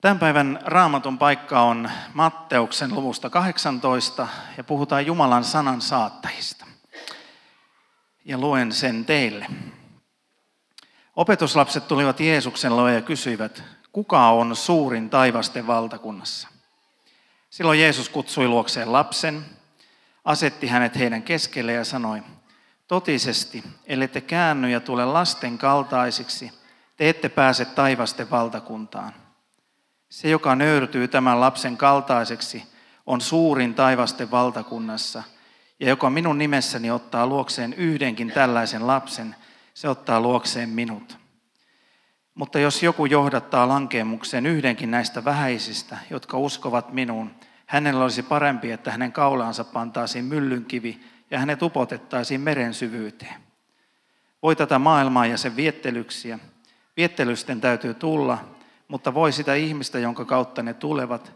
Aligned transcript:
Tämän 0.00 0.18
päivän 0.18 0.58
raamatun 0.64 1.18
paikka 1.18 1.62
on 1.62 1.90
Matteuksen 2.14 2.94
luvusta 2.94 3.30
18 3.30 4.28
ja 4.56 4.64
puhutaan 4.64 5.06
Jumalan 5.06 5.44
sanan 5.44 5.80
saattajista. 5.80 6.66
Ja 8.24 8.38
luen 8.38 8.72
sen 8.72 9.04
teille. 9.04 9.46
Opetuslapset 11.16 11.88
tulivat 11.88 12.20
Jeesuksen 12.20 12.76
luo 12.76 12.88
ja 12.88 13.02
kysyivät, 13.02 13.62
kuka 13.92 14.30
on 14.30 14.56
suurin 14.56 15.10
taivasten 15.10 15.66
valtakunnassa? 15.66 16.48
Silloin 17.50 17.80
Jeesus 17.80 18.08
kutsui 18.08 18.48
luokseen 18.48 18.92
lapsen, 18.92 19.44
asetti 20.24 20.66
hänet 20.66 20.98
heidän 20.98 21.22
keskelle 21.22 21.72
ja 21.72 21.84
sanoi, 21.84 22.22
totisesti, 22.88 23.64
ellette 23.86 24.20
käänny 24.20 24.70
ja 24.70 24.80
tule 24.80 25.04
lasten 25.04 25.58
kaltaisiksi, 25.58 26.52
te 26.96 27.08
ette 27.08 27.28
pääse 27.28 27.64
taivasten 27.64 28.30
valtakuntaan. 28.30 29.19
Se, 30.10 30.28
joka 30.28 30.54
nöyrtyy 30.54 31.08
tämän 31.08 31.40
lapsen 31.40 31.76
kaltaiseksi, 31.76 32.62
on 33.06 33.20
suurin 33.20 33.74
taivasten 33.74 34.30
valtakunnassa, 34.30 35.22
ja 35.80 35.88
joka 35.88 36.10
minun 36.10 36.38
nimessäni 36.38 36.90
ottaa 36.90 37.26
luokseen 37.26 37.72
yhdenkin 37.72 38.32
tällaisen 38.32 38.86
lapsen, 38.86 39.36
se 39.74 39.88
ottaa 39.88 40.20
luokseen 40.20 40.68
minut. 40.68 41.18
Mutta 42.34 42.58
jos 42.58 42.82
joku 42.82 43.06
johdattaa 43.06 43.68
lankeemukseen 43.68 44.46
yhdenkin 44.46 44.90
näistä 44.90 45.24
vähäisistä, 45.24 45.98
jotka 46.10 46.38
uskovat 46.38 46.92
minuun, 46.92 47.30
hänellä 47.66 48.02
olisi 48.02 48.22
parempi, 48.22 48.72
että 48.72 48.90
hänen 48.90 49.12
kaulaansa 49.12 49.64
pantaisiin 49.64 50.24
myllynkivi 50.24 51.00
ja 51.30 51.38
hänet 51.38 51.62
upotettaisiin 51.62 52.40
meren 52.40 52.74
syvyyteen. 52.74 53.40
Voi 54.42 54.56
tätä 54.56 54.78
maailmaa 54.78 55.26
ja 55.26 55.36
sen 55.36 55.56
viettelyksiä. 55.56 56.38
Viettelysten 56.96 57.60
täytyy 57.60 57.94
tulla, 57.94 58.44
mutta 58.90 59.14
voi 59.14 59.32
sitä 59.32 59.54
ihmistä, 59.54 59.98
jonka 59.98 60.24
kautta 60.24 60.62
ne 60.62 60.74
tulevat. 60.74 61.32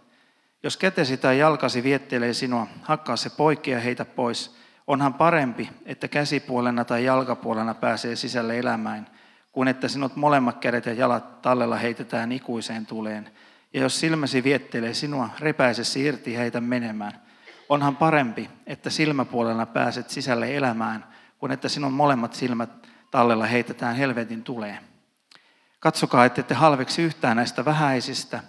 Jos 0.62 0.76
kätesi 0.76 1.16
tai 1.16 1.38
jalkasi 1.38 1.82
viettelee 1.82 2.32
sinua, 2.32 2.66
hakkaa 2.82 3.16
se 3.16 3.30
poikki 3.30 3.70
ja 3.70 3.80
heitä 3.80 4.04
pois. 4.04 4.56
Onhan 4.86 5.14
parempi, 5.14 5.70
että 5.86 6.08
käsipuolena 6.08 6.84
tai 6.84 7.04
jalkapuolena 7.04 7.74
pääsee 7.74 8.16
sisälle 8.16 8.58
elämään, 8.58 9.06
kuin 9.52 9.68
että 9.68 9.88
sinut 9.88 10.16
molemmat 10.16 10.58
kädet 10.58 10.86
ja 10.86 10.92
jalat 10.92 11.42
tallella 11.42 11.76
heitetään 11.76 12.32
ikuiseen 12.32 12.86
tuleen. 12.86 13.30
Ja 13.72 13.80
jos 13.80 14.00
silmäsi 14.00 14.44
viettelee 14.44 14.94
sinua, 14.94 15.28
repäise 15.38 15.84
se 15.84 16.00
irti 16.00 16.36
heitä 16.36 16.60
menemään. 16.60 17.12
Onhan 17.68 17.96
parempi, 17.96 18.50
että 18.66 18.90
silmäpuolella 18.90 19.66
pääset 19.66 20.10
sisälle 20.10 20.56
elämään, 20.56 21.04
kuin 21.38 21.52
että 21.52 21.68
sinun 21.68 21.92
molemmat 21.92 22.34
silmät 22.34 22.70
tallella 23.10 23.46
heitetään 23.46 23.96
helvetin 23.96 24.42
tuleen. 24.42 24.93
Katsokaa, 25.84 26.24
että 26.24 26.40
ette 26.40 26.54
halveksi 26.54 27.02
yhtään 27.02 27.36
näistä 27.36 27.64
vähäisistä, 27.64 28.40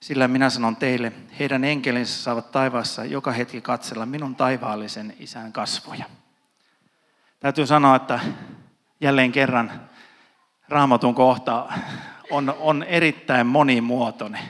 sillä 0.00 0.28
minä 0.28 0.50
sanon 0.50 0.76
teille, 0.76 1.12
heidän 1.38 1.64
enkelinsä 1.64 2.22
saavat 2.22 2.50
taivaassa 2.50 3.04
joka 3.04 3.32
hetki 3.32 3.60
katsella 3.60 4.06
minun 4.06 4.36
taivaallisen 4.36 5.16
isän 5.18 5.52
kasvoja. 5.52 6.04
Täytyy 7.40 7.66
sanoa, 7.66 7.96
että 7.96 8.20
jälleen 9.00 9.32
kerran 9.32 9.88
raamatun 10.68 11.14
kohta 11.14 11.68
on, 12.30 12.54
on 12.58 12.82
erittäin 12.82 13.46
monimuotoinen. 13.46 14.42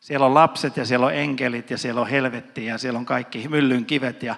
Siellä 0.00 0.26
on 0.26 0.34
lapset 0.34 0.76
ja 0.76 0.84
siellä 0.84 1.06
on 1.06 1.14
enkelit 1.14 1.70
ja 1.70 1.78
siellä 1.78 2.00
on 2.00 2.08
helvetti 2.08 2.66
ja 2.66 2.78
siellä 2.78 2.98
on 2.98 3.06
kaikki 3.06 3.48
myllyn 3.48 3.84
kivet 3.84 4.22
ja 4.22 4.34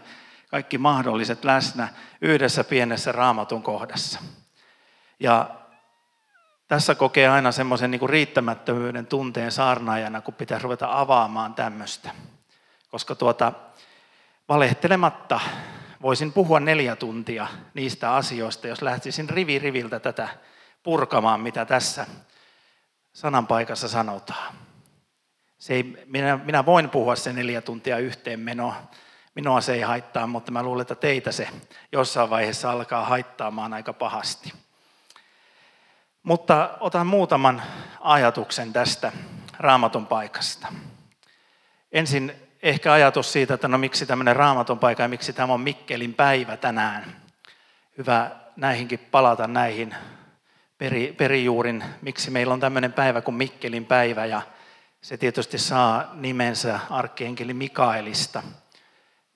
kaikki 0.51 0.79
mahdolliset 0.79 1.45
läsnä 1.45 1.89
yhdessä 2.20 2.64
pienessä 2.64 3.12
raamatun 3.12 3.62
kohdassa. 3.62 4.20
Ja 5.20 5.51
tässä 6.69 6.95
kokee 6.95 7.28
aina 7.28 7.53
semmoisen 7.53 7.91
niin 7.91 8.09
riittämättömyyden 8.09 9.06
tunteen 9.06 9.53
saarnaajana, 9.53 10.20
kun 10.20 10.34
pitää 10.34 10.59
ruveta 10.59 11.00
avaamaan 11.00 11.55
tämmöistä. 11.55 12.11
Koska 12.91 13.14
tuota, 13.14 13.53
valehtelematta 14.48 15.41
voisin 16.03 16.33
puhua 16.33 16.61
neljä 16.61 16.97
tuntia 16.97 17.46
niistä 17.74 18.14
asioista, 18.14 18.68
jos 18.68 18.83
lähtisin 18.83 19.30
rivi 19.30 19.58
riviltä 19.58 20.01
tätä 20.01 20.29
purkamaan, 20.83 21.40
mitä 21.40 21.64
tässä 21.64 22.07
sananpaikassa 23.13 23.89
sanotaan. 23.89 24.55
Se 25.58 25.74
ei, 25.74 26.05
minä, 26.07 26.36
minä 26.45 26.67
voin 26.67 26.90
puhua 26.90 27.17
se 27.17 27.33
neljä 27.33 27.61
tuntia 27.61 27.98
yhteen 27.98 28.40
menoa. 28.40 28.77
Minua 29.35 29.61
se 29.61 29.74
ei 29.74 29.80
haittaa, 29.80 30.27
mutta 30.27 30.52
mä 30.52 30.63
luulen, 30.63 30.83
että 30.83 30.95
teitä 30.95 31.33
se 31.33 31.48
jossain 31.92 32.30
vaiheessa 32.30 32.70
alkaa 32.70 33.05
haittaamaan 33.05 33.73
aika 33.73 33.92
pahasti. 33.92 34.52
Mutta 36.27 36.70
otan 36.81 37.07
muutaman 37.07 37.63
ajatuksen 38.01 38.73
tästä 38.73 39.13
raamatun 39.59 40.07
paikasta. 40.07 40.69
Ensin 41.92 42.33
ehkä 42.63 42.92
ajatus 42.92 43.33
siitä, 43.33 43.55
että 43.55 43.69
no 43.69 43.79
miksi 43.79 44.07
tämmöinen 44.07 44.37
raamatun 44.37 44.79
paikka 44.79 45.03
ja 45.03 45.09
miksi 45.09 45.33
tämä 45.33 45.53
on 45.53 45.61
Mikkelin 45.61 46.14
päivä 46.14 46.57
tänään. 46.57 47.17
Hyvä 47.98 48.31
näihinkin 48.57 48.98
palata 48.98 49.47
näihin 49.47 49.95
peri, 50.79 51.14
perijuurin, 51.19 51.85
miksi 52.03 52.31
meillä 52.31 52.55
on 52.55 52.61
tämmöinen 52.61 52.93
päivä 52.93 53.20
kuin 53.20 53.35
Mikkelin 53.35 53.85
päivä 53.85 54.27
ja 54.27 54.43
se 55.01 55.17
tietysti 55.17 55.58
saa 55.58 56.11
nimensä 56.14 56.81
arkkienkeli 56.91 57.55
Mikaelista. 57.55 58.43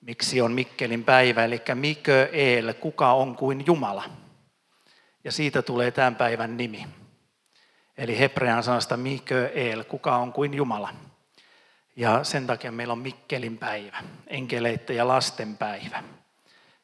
Miksi 0.01 0.41
on 0.41 0.51
Mikkelin 0.51 1.03
päivä, 1.03 1.45
eli 1.45 1.61
Mikö 1.73 2.29
El, 2.31 2.73
kuka 2.73 3.13
on 3.13 3.35
kuin 3.35 3.65
Jumala. 3.65 4.20
Ja 5.23 5.31
siitä 5.31 5.61
tulee 5.61 5.91
tämän 5.91 6.15
päivän 6.15 6.57
nimi. 6.57 6.87
Eli 7.97 8.19
hebrean 8.19 8.63
sanasta 8.63 8.97
Mikö 8.97 9.49
El, 9.49 9.83
kuka 9.83 10.15
on 10.15 10.33
kuin 10.33 10.53
Jumala. 10.53 10.93
Ja 11.95 12.23
sen 12.23 12.47
takia 12.47 12.71
meillä 12.71 12.91
on 12.91 12.99
Mikkelin 12.99 13.57
päivä, 13.57 14.03
enkeleiden 14.27 14.95
ja 14.95 15.07
lasten 15.07 15.57
päivä. 15.57 16.03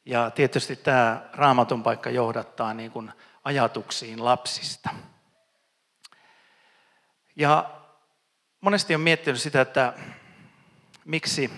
Ja 0.06 0.32
tietysti 0.32 0.76
tämä 0.76 1.30
raamatun 1.34 1.84
paikka 1.84 2.10
johdattaa 2.10 2.74
niin 2.74 2.92
kuin 2.92 3.12
ajatuksiin 3.44 4.26
lapsista. 4.26 4.90
Ja 7.36 7.72
monesti 8.62 8.96
on 8.96 9.02
miettinyt 9.02 9.42
sitä, 9.42 9.62
että 9.62 9.94
miksi 11.06 11.52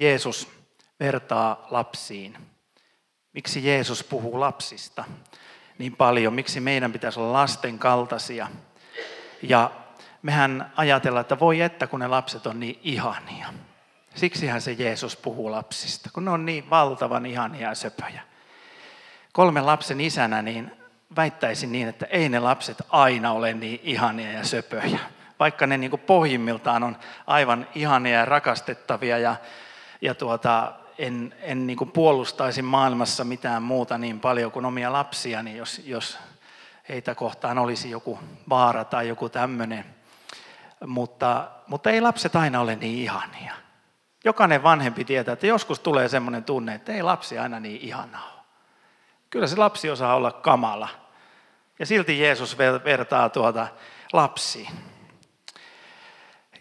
Jeesus 0.00 0.48
vertaa 1.00 1.66
lapsiin. 1.70 2.38
Miksi 3.32 3.66
Jeesus 3.66 4.04
puhuu 4.04 4.40
lapsista 4.40 5.04
niin 5.78 5.96
paljon? 5.96 6.34
Miksi 6.34 6.60
meidän 6.60 6.92
pitäisi 6.92 7.20
olla 7.20 7.32
lasten 7.32 7.78
kaltaisia? 7.78 8.48
Ja 9.42 9.70
mehän 10.22 10.72
ajatellaan, 10.76 11.20
että 11.20 11.40
voi 11.40 11.60
että 11.60 11.86
kun 11.86 12.00
ne 12.00 12.06
lapset 12.06 12.46
on 12.46 12.60
niin 12.60 12.80
ihania. 12.82 13.46
Siksihän 14.14 14.60
se 14.60 14.72
Jeesus 14.72 15.16
puhuu 15.16 15.50
lapsista, 15.50 16.10
kun 16.12 16.24
ne 16.24 16.30
on 16.30 16.46
niin 16.46 16.70
valtavan 16.70 17.26
ihania 17.26 17.68
ja 17.68 17.74
söpöjä. 17.74 18.22
Kolmen 19.32 19.66
lapsen 19.66 20.00
isänä 20.00 20.42
niin 20.42 20.72
väittäisin 21.16 21.72
niin, 21.72 21.88
että 21.88 22.06
ei 22.06 22.28
ne 22.28 22.38
lapset 22.38 22.82
aina 22.90 23.32
ole 23.32 23.54
niin 23.54 23.80
ihania 23.82 24.32
ja 24.32 24.44
söpöjä. 24.44 24.98
Vaikka 25.38 25.66
ne 25.66 25.78
niin 25.78 26.00
pohjimmiltaan 26.06 26.82
on 26.82 26.96
aivan 27.26 27.66
ihania 27.74 28.18
ja 28.18 28.24
rakastettavia 28.24 29.18
ja, 29.18 29.36
ja 30.00 30.14
tuota, 30.14 30.72
en, 31.02 31.34
en 31.40 31.66
niin 31.66 31.76
kuin 31.76 31.90
puolustaisi 31.90 32.62
maailmassa 32.62 33.24
mitään 33.24 33.62
muuta 33.62 33.98
niin 33.98 34.20
paljon 34.20 34.52
kuin 34.52 34.64
omia 34.64 34.92
lapsiani, 34.92 35.56
jos, 35.56 35.80
jos 35.84 36.18
heitä 36.88 37.14
kohtaan 37.14 37.58
olisi 37.58 37.90
joku 37.90 38.18
vaara 38.48 38.84
tai 38.84 39.08
joku 39.08 39.28
tämmöinen. 39.28 39.84
Mutta, 40.86 41.48
mutta 41.66 41.90
ei 41.90 42.00
lapset 42.00 42.36
aina 42.36 42.60
ole 42.60 42.76
niin 42.76 42.98
ihania. 42.98 43.54
Jokainen 44.24 44.62
vanhempi 44.62 45.04
tietää, 45.04 45.32
että 45.32 45.46
joskus 45.46 45.80
tulee 45.80 46.08
semmoinen 46.08 46.44
tunne, 46.44 46.74
että 46.74 46.92
ei 46.92 47.02
lapsi 47.02 47.38
aina 47.38 47.60
niin 47.60 47.80
ihanaa 47.80 48.44
Kyllä 49.30 49.46
se 49.46 49.56
lapsi 49.56 49.90
osaa 49.90 50.14
olla 50.14 50.32
kamala. 50.32 50.88
Ja 51.78 51.86
silti 51.86 52.20
Jeesus 52.20 52.58
vertaa 52.84 53.28
tuota 53.28 53.66
lapsiin. 54.12 54.91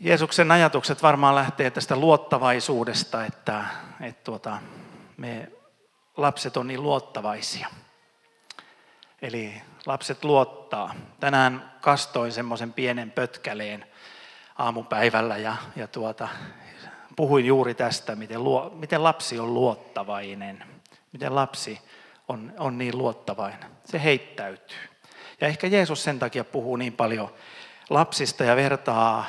Jeesuksen 0.03 0.51
ajatukset 0.51 1.03
varmaan 1.03 1.35
lähtee 1.35 1.71
tästä 1.71 1.95
luottavaisuudesta, 1.95 3.25
että, 3.25 3.63
että 4.01 4.23
tuota, 4.23 4.57
me 5.17 5.51
lapset 6.17 6.57
on 6.57 6.67
niin 6.67 6.83
luottavaisia. 6.83 7.67
Eli 9.21 9.61
lapset 9.85 10.23
luottaa. 10.23 10.93
Tänään 11.19 11.71
kastoin 11.81 12.31
semmoisen 12.31 12.73
pienen 12.73 13.11
pötkäleen 13.11 13.85
aamupäivällä 14.57 15.37
ja, 15.37 15.55
ja 15.75 15.87
tuota, 15.87 16.27
puhuin 17.15 17.45
juuri 17.45 17.73
tästä, 17.73 18.15
miten, 18.15 18.43
luo, 18.43 18.71
miten 18.75 19.03
lapsi 19.03 19.39
on 19.39 19.53
luottavainen. 19.53 20.63
Miten 21.11 21.35
lapsi 21.35 21.79
on, 22.27 22.53
on 22.57 22.77
niin 22.77 22.97
luottavainen. 22.97 23.71
Se 23.85 24.03
heittäytyy. 24.03 24.77
Ja 25.41 25.47
ehkä 25.47 25.67
Jeesus 25.67 26.03
sen 26.03 26.19
takia 26.19 26.43
puhuu 26.43 26.75
niin 26.75 26.93
paljon 26.93 27.33
lapsista 27.89 28.43
ja 28.43 28.55
vertaa 28.55 29.25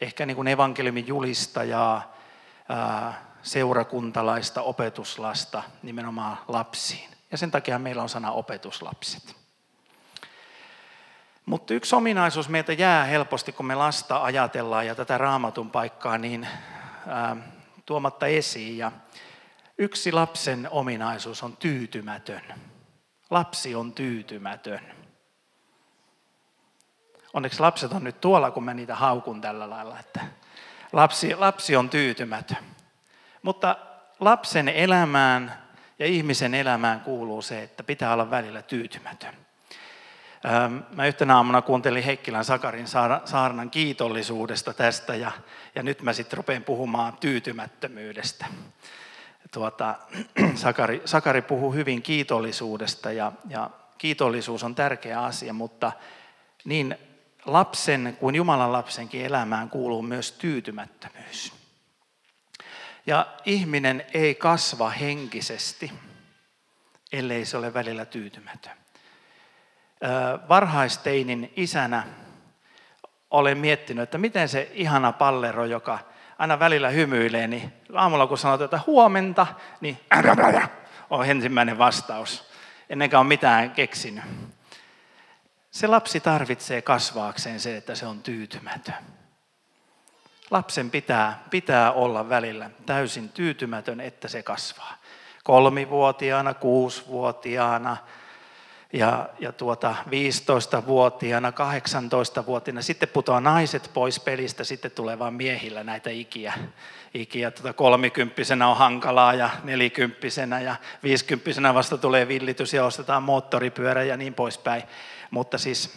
ehkä 0.00 0.26
niin 0.26 0.36
kuin 0.36 0.48
evankeliumin 0.48 1.06
julistajaa, 1.06 2.14
seurakuntalaista, 3.42 4.62
opetuslasta 4.62 5.62
nimenomaan 5.82 6.38
lapsiin. 6.48 7.10
Ja 7.30 7.38
sen 7.38 7.50
takia 7.50 7.78
meillä 7.78 8.02
on 8.02 8.08
sana 8.08 8.30
opetuslapset. 8.30 9.36
Mutta 11.46 11.74
yksi 11.74 11.96
ominaisuus 11.96 12.48
meiltä 12.48 12.72
jää 12.72 13.04
helposti, 13.04 13.52
kun 13.52 13.66
me 13.66 13.74
lasta 13.74 14.22
ajatellaan 14.22 14.86
ja 14.86 14.94
tätä 14.94 15.18
raamatun 15.18 15.70
paikkaa, 15.70 16.18
niin 16.18 16.48
tuomatta 17.86 18.26
esiin. 18.26 18.78
Ja 18.78 18.92
yksi 19.78 20.12
lapsen 20.12 20.68
ominaisuus 20.70 21.42
on 21.42 21.56
tyytymätön. 21.56 22.42
Lapsi 23.30 23.74
on 23.74 23.92
tyytymätön. 23.92 25.03
Onneksi 27.34 27.60
lapset 27.60 27.92
on 27.92 28.04
nyt 28.04 28.20
tuolla, 28.20 28.50
kun 28.50 28.64
mä 28.64 28.74
niitä 28.74 28.94
haukun 28.94 29.40
tällä 29.40 29.70
lailla, 29.70 29.98
että 29.98 30.20
lapsi, 30.92 31.34
lapsi 31.34 31.76
on 31.76 31.90
tyytymätön. 31.90 32.56
Mutta 33.42 33.76
lapsen 34.20 34.68
elämään 34.68 35.58
ja 35.98 36.06
ihmisen 36.06 36.54
elämään 36.54 37.00
kuuluu 37.00 37.42
se, 37.42 37.62
että 37.62 37.82
pitää 37.82 38.12
olla 38.12 38.30
välillä 38.30 38.62
tyytymätön. 38.62 39.34
Mä 40.90 41.06
yhtenä 41.06 41.36
aamuna 41.36 41.62
kuuntelin 41.62 42.04
Heikkilän 42.04 42.44
Sakarin 42.44 42.86
saarnan 43.24 43.70
kiitollisuudesta 43.70 44.74
tästä 44.74 45.14
ja, 45.14 45.32
ja 45.74 45.82
nyt 45.82 46.02
mä 46.02 46.12
sitten 46.12 46.36
rupean 46.36 46.62
puhumaan 46.62 47.16
tyytymättömyydestä. 47.16 48.46
Tuota, 49.52 49.94
Sakari, 50.54 51.02
Sakari 51.04 51.42
puhuu 51.42 51.72
hyvin 51.72 52.02
kiitollisuudesta 52.02 53.12
ja, 53.12 53.32
ja 53.48 53.70
kiitollisuus 53.98 54.64
on 54.64 54.74
tärkeä 54.74 55.22
asia, 55.22 55.52
mutta 55.52 55.92
niin 56.64 56.98
lapsen 57.44 58.16
kuin 58.20 58.34
Jumalan 58.34 58.72
lapsenkin 58.72 59.24
elämään 59.24 59.70
kuuluu 59.70 60.02
myös 60.02 60.32
tyytymättömyys. 60.32 61.52
Ja 63.06 63.26
ihminen 63.44 64.06
ei 64.14 64.34
kasva 64.34 64.90
henkisesti, 64.90 65.92
ellei 67.12 67.44
se 67.44 67.56
ole 67.56 67.74
välillä 67.74 68.04
tyytymätön. 68.04 68.72
Varhaisteinin 70.48 71.52
isänä 71.56 72.04
olen 73.30 73.58
miettinyt, 73.58 74.02
että 74.02 74.18
miten 74.18 74.48
se 74.48 74.70
ihana 74.72 75.12
pallero, 75.12 75.64
joka 75.64 75.98
aina 76.38 76.58
välillä 76.58 76.88
hymyilee, 76.90 77.46
niin 77.46 77.72
aamulla 77.94 78.26
kun 78.26 78.38
sanotaan, 78.38 78.64
että 78.64 78.80
huomenta, 78.86 79.46
niin 79.80 80.00
on 81.10 81.26
ensimmäinen 81.26 81.78
vastaus, 81.78 82.50
ennenkään 82.90 83.20
ole 83.20 83.28
mitään 83.28 83.70
keksinyt. 83.70 84.24
Se 85.74 85.86
lapsi 85.86 86.20
tarvitsee 86.20 86.82
kasvaakseen 86.82 87.60
se, 87.60 87.76
että 87.76 87.94
se 87.94 88.06
on 88.06 88.22
tyytymätön. 88.22 88.94
Lapsen 90.50 90.90
pitää, 90.90 91.42
pitää 91.50 91.92
olla 91.92 92.28
välillä 92.28 92.70
täysin 92.86 93.28
tyytymätön, 93.28 94.00
että 94.00 94.28
se 94.28 94.42
kasvaa. 94.42 94.94
Kolmivuotiaana, 95.44 96.54
kuusivuotiaana 96.54 97.96
ja, 98.92 99.28
ja 99.38 99.52
tuota 99.52 99.94
15-vuotiaana, 100.06 101.50
18-vuotiaana. 101.50 102.82
Sitten 102.82 103.08
putoaa 103.08 103.40
naiset 103.40 103.90
pois 103.94 104.20
pelistä, 104.20 104.64
sitten 104.64 104.90
tulee 104.90 105.18
vain 105.18 105.34
miehillä 105.34 105.84
näitä 105.84 106.10
ikiä. 106.10 106.52
ikiä. 107.14 107.50
Tuota 107.50 107.72
kolmikymppisenä 107.72 108.68
on 108.68 108.76
hankalaa 108.76 109.34
ja 109.34 109.50
nelikymppisenä 109.64 110.60
ja 110.60 110.76
viisikymppisenä 111.02 111.74
vasta 111.74 111.98
tulee 111.98 112.28
villitys 112.28 112.74
ja 112.74 112.84
ostetaan 112.84 113.22
moottoripyörä 113.22 114.02
ja 114.02 114.16
niin 114.16 114.34
poispäin. 114.34 114.82
Mutta 115.34 115.58
siis 115.58 115.96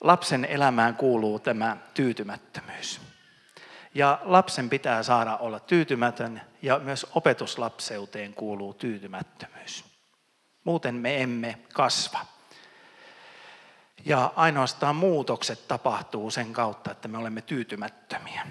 lapsen 0.00 0.44
elämään 0.44 0.96
kuuluu 0.96 1.38
tämä 1.38 1.76
tyytymättömyys. 1.94 3.00
Ja 3.94 4.18
lapsen 4.22 4.68
pitää 4.68 5.02
saada 5.02 5.36
olla 5.36 5.60
tyytymätön 5.60 6.40
ja 6.62 6.78
myös 6.78 7.06
opetuslapseuteen 7.14 8.34
kuuluu 8.34 8.74
tyytymättömyys. 8.74 9.84
Muuten 10.64 10.94
me 10.94 11.22
emme 11.22 11.58
kasva. 11.72 12.20
Ja 14.04 14.32
ainoastaan 14.36 14.96
muutokset 14.96 15.68
tapahtuu 15.68 16.30
sen 16.30 16.52
kautta, 16.52 16.90
että 16.90 17.08
me 17.08 17.18
olemme 17.18 17.42
tyytymättömiä. 17.42 18.46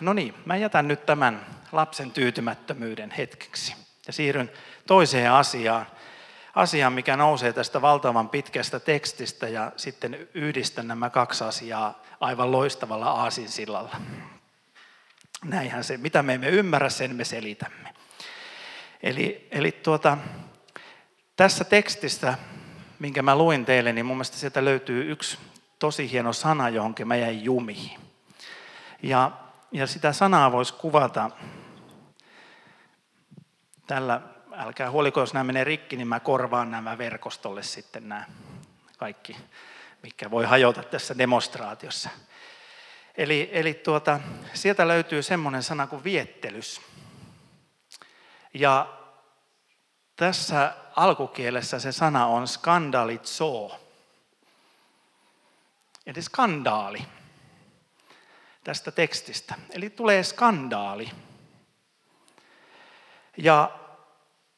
No 0.00 0.12
niin, 0.12 0.34
mä 0.44 0.56
jätän 0.56 0.88
nyt 0.88 1.06
tämän 1.06 1.46
lapsen 1.72 2.10
tyytymättömyyden 2.10 3.10
hetkeksi 3.10 3.74
ja 4.06 4.12
siirryn 4.12 4.50
toiseen 4.86 5.32
asiaan, 5.32 5.86
asiaan, 6.54 6.92
mikä 6.92 7.16
nousee 7.16 7.52
tästä 7.52 7.82
valtavan 7.82 8.28
pitkästä 8.28 8.80
tekstistä 8.80 9.48
ja 9.48 9.72
sitten 9.76 10.28
yhdistän 10.34 10.88
nämä 10.88 11.10
kaksi 11.10 11.44
asiaa 11.44 12.02
aivan 12.20 12.52
loistavalla 12.52 13.10
aasinsillalla. 13.10 13.96
Näinhän 15.44 15.84
se, 15.84 15.96
mitä 15.96 16.22
me 16.22 16.34
emme 16.34 16.48
ymmärrä, 16.48 16.88
sen 16.88 17.16
me 17.16 17.24
selitämme. 17.24 17.94
Eli, 19.02 19.48
eli 19.50 19.72
tuota, 19.72 20.18
tässä 21.36 21.64
tekstistä, 21.64 22.38
minkä 22.98 23.22
mä 23.22 23.36
luin 23.36 23.64
teille, 23.64 23.92
niin 23.92 24.06
mun 24.06 24.16
mielestä 24.16 24.36
sieltä 24.36 24.64
löytyy 24.64 25.10
yksi 25.10 25.38
tosi 25.78 26.10
hieno 26.10 26.32
sana, 26.32 26.68
johon 26.68 26.94
mä 27.04 27.16
jäin 27.16 27.44
jumiin. 27.44 28.00
Ja, 29.02 29.30
ja 29.72 29.86
sitä 29.86 30.12
sanaa 30.12 30.52
voisi 30.52 30.74
kuvata 30.74 31.30
tällä, 33.86 34.20
älkää 34.56 34.90
huoliko, 34.90 35.20
jos 35.20 35.34
nämä 35.34 35.44
menee 35.44 35.64
rikki, 35.64 35.96
niin 35.96 36.08
mä 36.08 36.20
korvaan 36.20 36.70
nämä 36.70 36.98
verkostolle 36.98 37.62
sitten 37.62 38.08
nämä 38.08 38.24
kaikki, 38.98 39.36
mikä 40.02 40.30
voi 40.30 40.44
hajota 40.44 40.82
tässä 40.82 41.18
demonstraatiossa. 41.18 42.10
Eli, 43.16 43.50
eli 43.52 43.74
tuota, 43.74 44.20
sieltä 44.54 44.88
löytyy 44.88 45.22
semmoinen 45.22 45.62
sana 45.62 45.86
kuin 45.86 46.04
viettelys. 46.04 46.80
Ja 48.54 48.98
tässä 50.16 50.74
alkukielessä 50.96 51.78
se 51.78 51.92
sana 51.92 52.26
on 52.26 52.48
skandalitso. 52.48 53.80
Eli 56.06 56.22
skandaali 56.22 57.04
tästä 58.64 58.90
tekstistä. 58.90 59.54
Eli 59.70 59.90
tulee 59.90 60.22
skandaali. 60.22 61.10
Ja 63.36 63.81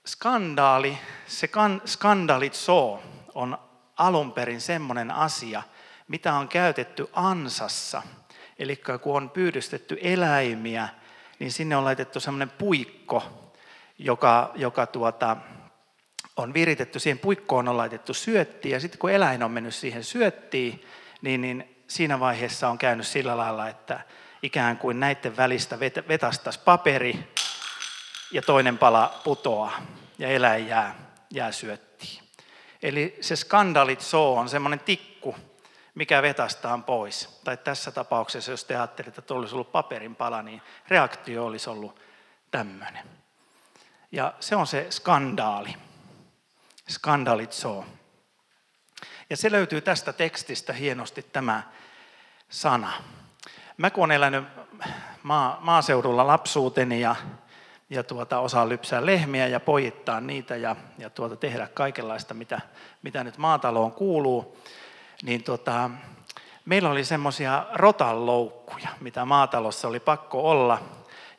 skandaali, 0.07 0.99
se 1.27 1.49
kan, 1.49 1.83
skandalitso 1.85 3.03
on 3.35 3.59
alun 3.97 4.33
perin 4.33 4.61
semmoinen 4.61 5.11
asia, 5.11 5.63
mitä 6.09 6.35
on 6.35 6.49
käytetty 6.49 7.09
ansassa– 7.13 8.03
Eli 8.59 8.77
kun 9.03 9.17
on 9.17 9.31
pyydystetty 9.31 9.99
eläimiä, 10.01 10.89
niin 11.39 11.53
sinne 11.53 11.77
on 11.77 11.85
laitettu 11.85 12.21
semmoinen 12.21 12.51
puikko, 12.51 13.53
joka, 13.99 14.53
joka 14.55 14.87
tuota, 14.87 15.37
on 16.37 16.55
viritetty. 16.55 16.99
Siihen 16.99 17.19
puikkoon 17.19 17.69
on 17.69 17.77
laitettu 17.77 18.15
syötti 18.15 18.71
ja 18.71 18.81
sitten 18.81 18.99
kun 18.99 19.11
eläin 19.11 19.43
on 19.43 19.51
mennyt 19.51 19.75
siihen 19.75 20.05
syöttiin, 20.05 20.85
niin, 21.23 21.41
niin 21.41 21.85
siinä 21.89 22.21
vaiheessa 22.21 22.69
on 22.69 22.79
käynyt 22.79 23.07
sillä 23.07 23.37
lailla, 23.37 23.69
että 23.69 24.01
ikään 24.43 24.79
kuin 24.79 25.01
näiden 25.01 25.37
välistä 25.37 25.81
vetastaisi 26.09 26.61
paperi 26.65 27.33
ja 28.35 28.43
toinen 28.43 28.79
pala 28.79 29.21
putoaa 29.25 29.83
ja 30.19 30.29
eläin 30.29 30.67
jää, 30.67 30.95
jää 31.31 31.53
syöttiin. 31.53 32.23
Eli 32.83 33.19
se 33.21 33.37
skandaalit 33.37 34.01
soo 34.01 34.37
on 34.37 34.49
semmoinen 34.49 34.81
tikku, 34.81 35.37
mikä 35.95 36.23
vetastaan 36.23 36.85
pois. 36.85 37.41
Tai 37.45 37.57
tässä 37.57 37.91
tapauksessa, 37.91 38.51
jos 38.51 38.65
te 38.65 38.77
ajattelitte, 38.77 39.21
että 39.21 39.35
olisi 39.35 39.55
ollut 39.55 39.73
paperin 39.73 40.17
pala, 40.17 40.43
niin 40.43 40.63
reaktio 40.89 41.47
olisi 41.47 41.71
ollut 41.71 42.01
tämmöinen. 42.51 43.05
Ja 44.13 44.35
se 44.41 44.57
on 44.57 44.67
se 44.67 44.87
skandaali. 44.91 45.75
Skandalitso. 46.89 47.85
Ja 49.31 49.37
se 49.37 49.53
löytyy 49.53 49.81
tästä 49.81 50.13
tekstistä 50.13 50.73
hienosti 50.73 51.23
tämä 51.23 51.63
sana. 52.49 52.93
Mä 53.77 53.91
kun 53.91 54.05
olen 54.05 54.17
elänyt 54.17 54.45
maa, 55.23 55.59
maaseudulla 55.61 56.27
lapsuuteni 56.27 57.01
ja, 57.01 57.17
ja 57.91 58.03
tuota, 58.03 58.39
osaan 58.39 58.69
lypsää 58.69 59.07
lehmiä 59.07 59.47
ja 59.47 59.61
pojittaa 59.61 60.21
niitä 60.21 60.57
ja, 60.57 60.77
ja 60.99 61.11
tuota, 61.11 61.37
tehdä 61.37 61.69
kaikenlaista, 61.75 62.35
mitä, 62.35 62.61
mitä 63.03 63.25
nyt 63.25 63.39
maataloon 63.39 63.93
kuuluu, 63.93 64.59
niin 65.23 65.43
tota, 65.43 65.91
meillä 66.65 66.91
oli 66.91 67.05
semmoisia 67.05 67.67
rotanloukkuja, 67.75 68.89
mitä 69.01 69.25
maatalossa 69.25 69.89
oli 69.89 70.01
pakko 70.01 70.51
olla, 70.51 70.79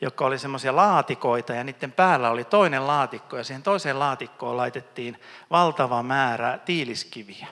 jotka 0.01 0.25
oli 0.25 0.39
semmoisia 0.39 0.75
laatikoita 0.75 1.53
ja 1.53 1.63
niiden 1.63 1.91
päällä 1.91 2.29
oli 2.29 2.43
toinen 2.43 2.87
laatikko 2.87 3.37
ja 3.37 3.43
siihen 3.43 3.63
toiseen 3.63 3.99
laatikkoon 3.99 4.57
laitettiin 4.57 5.21
valtava 5.51 6.03
määrä 6.03 6.57
tiiliskiviä. 6.57 7.47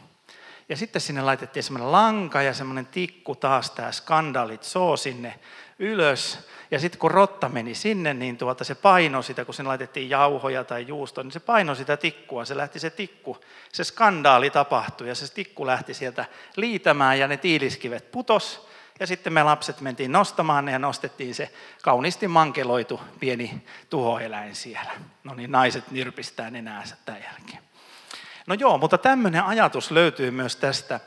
Ja 0.69 0.77
sitten 0.77 1.01
sinne 1.01 1.21
laitettiin 1.21 1.63
semmoinen 1.63 1.91
lanka 1.91 2.41
ja 2.41 2.53
semmoinen 2.53 2.85
tikku 2.85 3.35
taas 3.35 3.71
tämä 3.71 3.91
skandaalit 3.91 4.63
soo 4.63 4.97
sinne 4.97 5.39
ylös. 5.83 6.39
Ja 6.71 6.79
sitten 6.79 6.99
kun 6.99 7.11
rotta 7.11 7.49
meni 7.49 7.75
sinne, 7.75 8.13
niin 8.13 8.37
tuota 8.37 8.63
se 8.63 8.75
paino 8.75 9.21
sitä, 9.21 9.45
kun 9.45 9.53
sen 9.53 9.67
laitettiin 9.67 10.09
jauhoja 10.09 10.63
tai 10.63 10.87
juustoa, 10.87 11.23
niin 11.23 11.31
se 11.31 11.39
paino 11.39 11.75
sitä 11.75 11.97
tikkua. 11.97 12.45
Se 12.45 12.57
lähti 12.57 12.79
se 12.79 12.89
tikku, 12.89 13.37
se 13.71 13.83
skandaali 13.83 14.49
tapahtui 14.49 15.07
ja 15.07 15.15
se 15.15 15.33
tikku 15.33 15.65
lähti 15.65 15.93
sieltä 15.93 16.25
liitämään 16.55 17.19
ja 17.19 17.27
ne 17.27 17.37
tiiliskivet 17.37 18.11
putos. 18.11 18.67
Ja 18.99 19.07
sitten 19.07 19.33
me 19.33 19.43
lapset 19.43 19.81
mentiin 19.81 20.11
nostamaan 20.11 20.65
ne 20.65 20.71
ja 20.71 20.79
nostettiin 20.79 21.35
se 21.35 21.49
kauniisti 21.81 22.27
mankeloitu 22.27 23.01
pieni 23.19 23.63
tuhoeläin 23.89 24.55
siellä. 24.55 24.91
No 25.23 25.33
niin, 25.33 25.51
naiset 25.51 25.91
nyrpistää 25.91 26.49
nenäänsä 26.49 26.95
tämän 27.05 27.23
jälkeen. 27.23 27.63
No 28.47 28.55
joo, 28.55 28.77
mutta 28.77 28.97
tämmöinen 28.97 29.43
ajatus 29.43 29.91
löytyy 29.91 30.31
myös 30.31 30.55
tästä, 30.55 30.99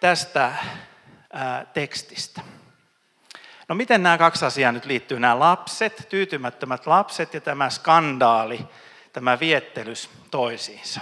tästä 0.00 0.52
ää, 1.32 1.64
tekstistä. 1.74 2.40
No 3.68 3.74
miten 3.74 4.02
nämä 4.02 4.18
kaksi 4.18 4.44
asiaa 4.44 4.72
nyt 4.72 4.84
liittyy? 4.84 5.20
Nämä 5.20 5.38
lapset, 5.38 6.06
tyytymättömät 6.08 6.86
lapset 6.86 7.34
ja 7.34 7.40
tämä 7.40 7.70
skandaali, 7.70 8.66
tämä 9.12 9.40
viettelys 9.40 10.10
toisiinsa. 10.30 11.00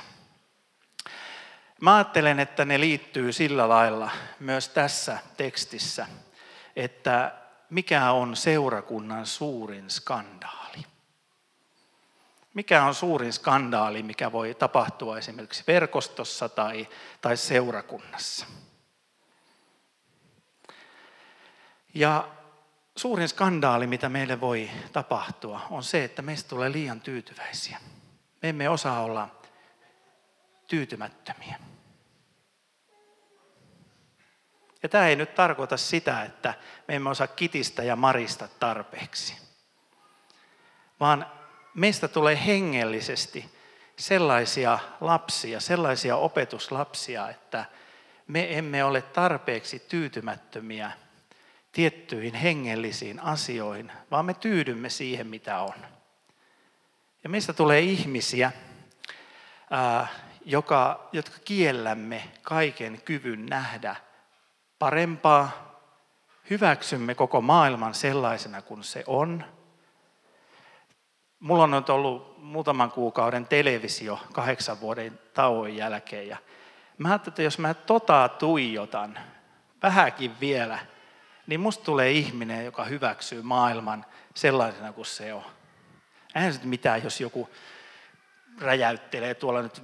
Mä 1.80 1.94
ajattelen, 1.94 2.40
että 2.40 2.64
ne 2.64 2.80
liittyy 2.80 3.32
sillä 3.32 3.68
lailla 3.68 4.10
myös 4.40 4.68
tässä 4.68 5.18
tekstissä, 5.36 6.06
että 6.76 7.34
mikä 7.70 8.10
on 8.10 8.36
seurakunnan 8.36 9.26
suurin 9.26 9.90
skandaali. 9.90 10.84
Mikä 12.54 12.84
on 12.84 12.94
suurin 12.94 13.32
skandaali, 13.32 14.02
mikä 14.02 14.32
voi 14.32 14.54
tapahtua 14.54 15.18
esimerkiksi 15.18 15.64
verkostossa 15.66 16.48
tai, 16.48 16.88
tai 17.20 17.36
seurakunnassa? 17.36 18.46
Ja 21.94 22.28
suurin 22.96 23.28
skandaali, 23.28 23.86
mitä 23.86 24.08
meille 24.08 24.40
voi 24.40 24.70
tapahtua, 24.92 25.60
on 25.70 25.82
se, 25.82 26.04
että 26.04 26.22
meistä 26.22 26.48
tulee 26.48 26.72
liian 26.72 27.00
tyytyväisiä. 27.00 27.80
Me 28.42 28.48
emme 28.48 28.68
osaa 28.68 29.02
olla 29.02 29.28
tyytymättömiä. 30.66 31.58
Ja 34.82 34.88
tämä 34.88 35.08
ei 35.08 35.16
nyt 35.16 35.34
tarkoita 35.34 35.76
sitä, 35.76 36.22
että 36.22 36.54
me 36.88 36.94
emme 36.96 37.10
osaa 37.10 37.26
kitistä 37.26 37.82
ja 37.82 37.96
marista 37.96 38.48
tarpeeksi, 38.60 39.36
vaan 41.00 41.26
meistä 41.74 42.08
tulee 42.08 42.46
hengellisesti 42.46 43.54
sellaisia 43.96 44.78
lapsia, 45.00 45.60
sellaisia 45.60 46.16
opetuslapsia, 46.16 47.28
että 47.28 47.64
me 48.28 48.58
emme 48.58 48.84
ole 48.84 49.02
tarpeeksi 49.02 49.78
tyytymättömiä 49.78 50.92
tiettyihin 51.74 52.34
hengellisiin 52.34 53.20
asioihin, 53.20 53.92
vaan 54.10 54.24
me 54.24 54.34
tyydymme 54.34 54.88
siihen, 54.88 55.26
mitä 55.26 55.58
on. 55.60 55.74
Ja 57.24 57.30
meistä 57.30 57.52
tulee 57.52 57.80
ihmisiä, 57.80 58.52
joka, 60.44 61.08
jotka 61.12 61.36
kiellämme 61.44 62.22
kaiken 62.42 63.02
kyvyn 63.04 63.46
nähdä 63.46 63.96
parempaa, 64.78 65.50
hyväksymme 66.50 67.14
koko 67.14 67.40
maailman 67.40 67.94
sellaisena 67.94 68.62
kuin 68.62 68.84
se 68.84 69.04
on. 69.06 69.44
Mulla 71.40 71.64
on 71.64 71.70
nyt 71.70 71.90
ollut 71.90 72.38
muutaman 72.42 72.90
kuukauden 72.90 73.46
televisio 73.46 74.20
kahdeksan 74.32 74.80
vuoden 74.80 75.20
tauon 75.34 75.76
jälkeen 75.76 76.28
ja 76.28 76.36
mä 76.98 77.08
ajattelin, 77.08 77.32
että 77.32 77.42
jos 77.42 77.58
mä 77.58 77.74
tota 77.74 78.28
tuijotan 78.28 79.18
vähäkin 79.82 80.40
vielä, 80.40 80.78
niin 81.46 81.60
musta 81.60 81.84
tulee 81.84 82.10
ihminen, 82.10 82.64
joka 82.64 82.84
hyväksyy 82.84 83.42
maailman 83.42 84.06
sellaisena 84.34 84.92
kuin 84.92 85.06
se 85.06 85.34
on. 85.34 85.44
Eihän 86.34 86.54
se 86.54 86.60
mitään, 86.64 87.04
jos 87.04 87.20
joku 87.20 87.50
räjäyttelee 88.60 89.34
tuolla 89.34 89.62
nyt 89.62 89.82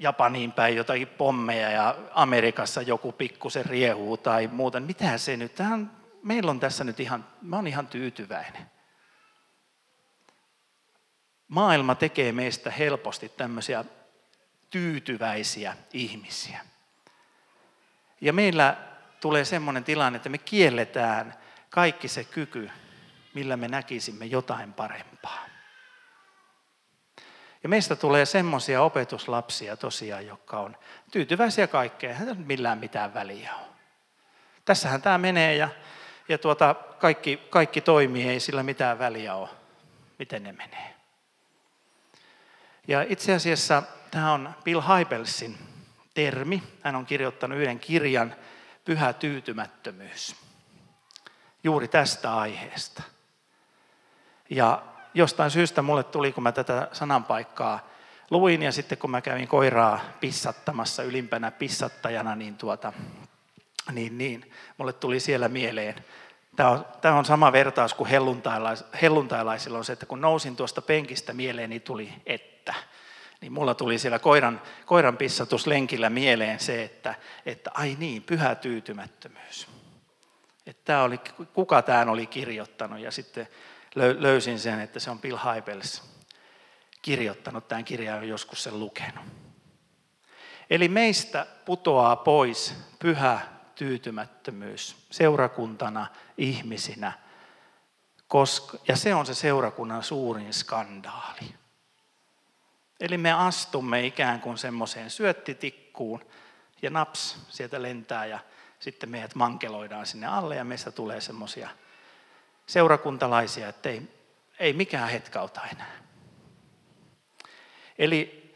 Japaniin 0.00 0.52
päin 0.52 0.76
jotakin 0.76 1.08
pommeja 1.08 1.70
ja 1.70 1.96
Amerikassa 2.14 2.82
joku 2.82 3.12
pikkusen 3.12 3.66
riehuu 3.66 4.16
tai 4.16 4.46
muuta. 4.46 4.80
Mitä 4.80 5.18
se 5.18 5.36
nyt? 5.36 5.54
Tähän, 5.54 5.90
meillä 6.22 6.50
on 6.50 6.60
tässä 6.60 6.84
nyt 6.84 7.00
ihan, 7.00 7.26
mä 7.42 7.56
oon 7.56 7.66
ihan 7.66 7.86
tyytyväinen. 7.86 8.70
Maailma 11.48 11.94
tekee 11.94 12.32
meistä 12.32 12.70
helposti 12.70 13.28
tämmöisiä 13.28 13.84
tyytyväisiä 14.70 15.76
ihmisiä. 15.92 16.60
Ja 18.20 18.32
meillä 18.32 18.76
tulee 19.20 19.44
semmoinen 19.44 19.84
tilanne, 19.84 20.16
että 20.16 20.28
me 20.28 20.38
kielletään 20.38 21.34
kaikki 21.70 22.08
se 22.08 22.24
kyky, 22.24 22.70
millä 23.34 23.56
me 23.56 23.68
näkisimme 23.68 24.24
jotain 24.24 24.72
parempaa. 24.72 25.46
Ja 27.62 27.68
meistä 27.68 27.96
tulee 27.96 28.26
semmoisia 28.26 28.82
opetuslapsia 28.82 29.76
tosiaan, 29.76 30.26
jotka 30.26 30.60
on 30.60 30.76
tyytyväisiä 31.10 31.66
kaikkeen, 31.66 32.28
ei 32.28 32.34
millään 32.34 32.78
mitään 32.78 33.14
väliä 33.14 33.54
ole. 33.54 33.66
Tässähän 34.64 35.02
tämä 35.02 35.18
menee 35.18 35.54
ja, 35.56 35.68
ja 36.28 36.38
tuota, 36.38 36.74
kaikki, 36.74 37.36
kaikki 37.50 37.80
toimii, 37.80 38.28
ei 38.28 38.40
sillä 38.40 38.62
mitään 38.62 38.98
väliä 38.98 39.34
ole, 39.34 39.48
miten 40.18 40.42
ne 40.42 40.52
menee. 40.52 40.94
Ja 42.88 43.04
itse 43.08 43.34
asiassa 43.34 43.82
tämä 44.10 44.32
on 44.32 44.54
Bill 44.64 44.80
Hybelsin 44.80 45.58
termi. 46.14 46.62
Hän 46.82 46.96
on 46.96 47.06
kirjoittanut 47.06 47.58
yhden 47.58 47.78
kirjan, 47.78 48.34
Pyhä 48.86 49.12
tyytymättömyys, 49.12 50.36
juuri 51.64 51.88
tästä 51.88 52.36
aiheesta. 52.36 53.02
Ja 54.50 54.82
jostain 55.14 55.50
syystä 55.50 55.82
mulle 55.82 56.04
tuli, 56.04 56.32
kun 56.32 56.42
mä 56.42 56.52
tätä 56.52 56.88
sananpaikkaa 56.92 57.88
luin 58.30 58.62
ja 58.62 58.72
sitten 58.72 58.98
kun 58.98 59.10
mä 59.10 59.20
kävin 59.20 59.48
koiraa 59.48 60.00
pissattamassa 60.20 61.02
ylimpänä 61.02 61.50
pissattajana, 61.50 62.34
niin, 62.34 62.56
tuota, 62.56 62.92
niin, 63.92 64.18
niin 64.18 64.52
mulle 64.78 64.92
tuli 64.92 65.20
siellä 65.20 65.48
mieleen. 65.48 65.94
Tämä 66.56 66.70
on, 66.70 66.86
tämä 67.00 67.18
on 67.18 67.24
sama 67.24 67.52
vertaus 67.52 67.94
kuin 67.94 68.10
helluntailais, 68.10 68.84
helluntailaisilla 69.02 69.78
on 69.78 69.84
se, 69.84 69.92
että 69.92 70.06
kun 70.06 70.20
nousin 70.20 70.56
tuosta 70.56 70.82
penkistä 70.82 71.32
mieleen, 71.32 71.70
niin 71.70 71.82
tuli 71.82 72.12
että. 72.26 72.55
Niin 73.40 73.52
mulla 73.52 73.74
tuli 73.74 73.98
siellä 73.98 74.18
koiran, 74.18 74.62
koiran 74.86 75.16
pissatuslenkillä 75.16 76.10
mieleen 76.10 76.60
se, 76.60 76.84
että, 76.84 77.14
että 77.46 77.70
ai 77.74 77.96
niin, 77.98 78.22
pyhä 78.22 78.54
tyytymättömyys. 78.54 79.68
Että 80.66 81.02
oli, 81.02 81.20
kuka 81.52 81.82
tämän 81.82 82.08
oli 82.08 82.26
kirjoittanut 82.26 82.98
ja 82.98 83.10
sitten 83.10 83.48
löysin 84.18 84.58
sen, 84.58 84.80
että 84.80 85.00
se 85.00 85.10
on 85.10 85.18
Bill 85.18 85.38
Hybels 85.38 86.02
kirjoittanut 87.02 87.68
tämän 87.68 87.84
kirjan 87.84 88.16
ja 88.16 88.24
joskus 88.24 88.62
sen 88.62 88.80
lukenut. 88.80 89.24
Eli 90.70 90.88
meistä 90.88 91.46
putoaa 91.64 92.16
pois 92.16 92.74
pyhä 92.98 93.40
tyytymättömyys 93.74 94.96
seurakuntana, 95.10 96.06
ihmisinä, 96.38 97.12
koska, 98.28 98.78
ja 98.88 98.96
se 98.96 99.14
on 99.14 99.26
se 99.26 99.34
seurakunnan 99.34 100.02
suurin 100.02 100.52
skandaali. 100.52 101.54
Eli 103.00 103.18
me 103.18 103.32
astumme 103.32 104.06
ikään 104.06 104.40
kuin 104.40 104.58
semmoiseen 104.58 105.10
syöttitikkuun 105.10 106.26
ja 106.82 106.90
naps 106.90 107.38
sieltä 107.48 107.82
lentää 107.82 108.26
ja 108.26 108.38
sitten 108.78 109.10
meidät 109.10 109.34
mankeloidaan 109.34 110.06
sinne 110.06 110.26
alle 110.26 110.56
ja 110.56 110.64
meistä 110.64 110.90
tulee 110.90 111.20
semmoisia 111.20 111.68
seurakuntalaisia, 112.66 113.68
että 113.68 113.88
ei, 113.88 114.02
ei 114.58 114.72
mikään 114.72 115.08
hetkauta 115.08 115.60
enää. 115.72 115.96
Eli 117.98 118.52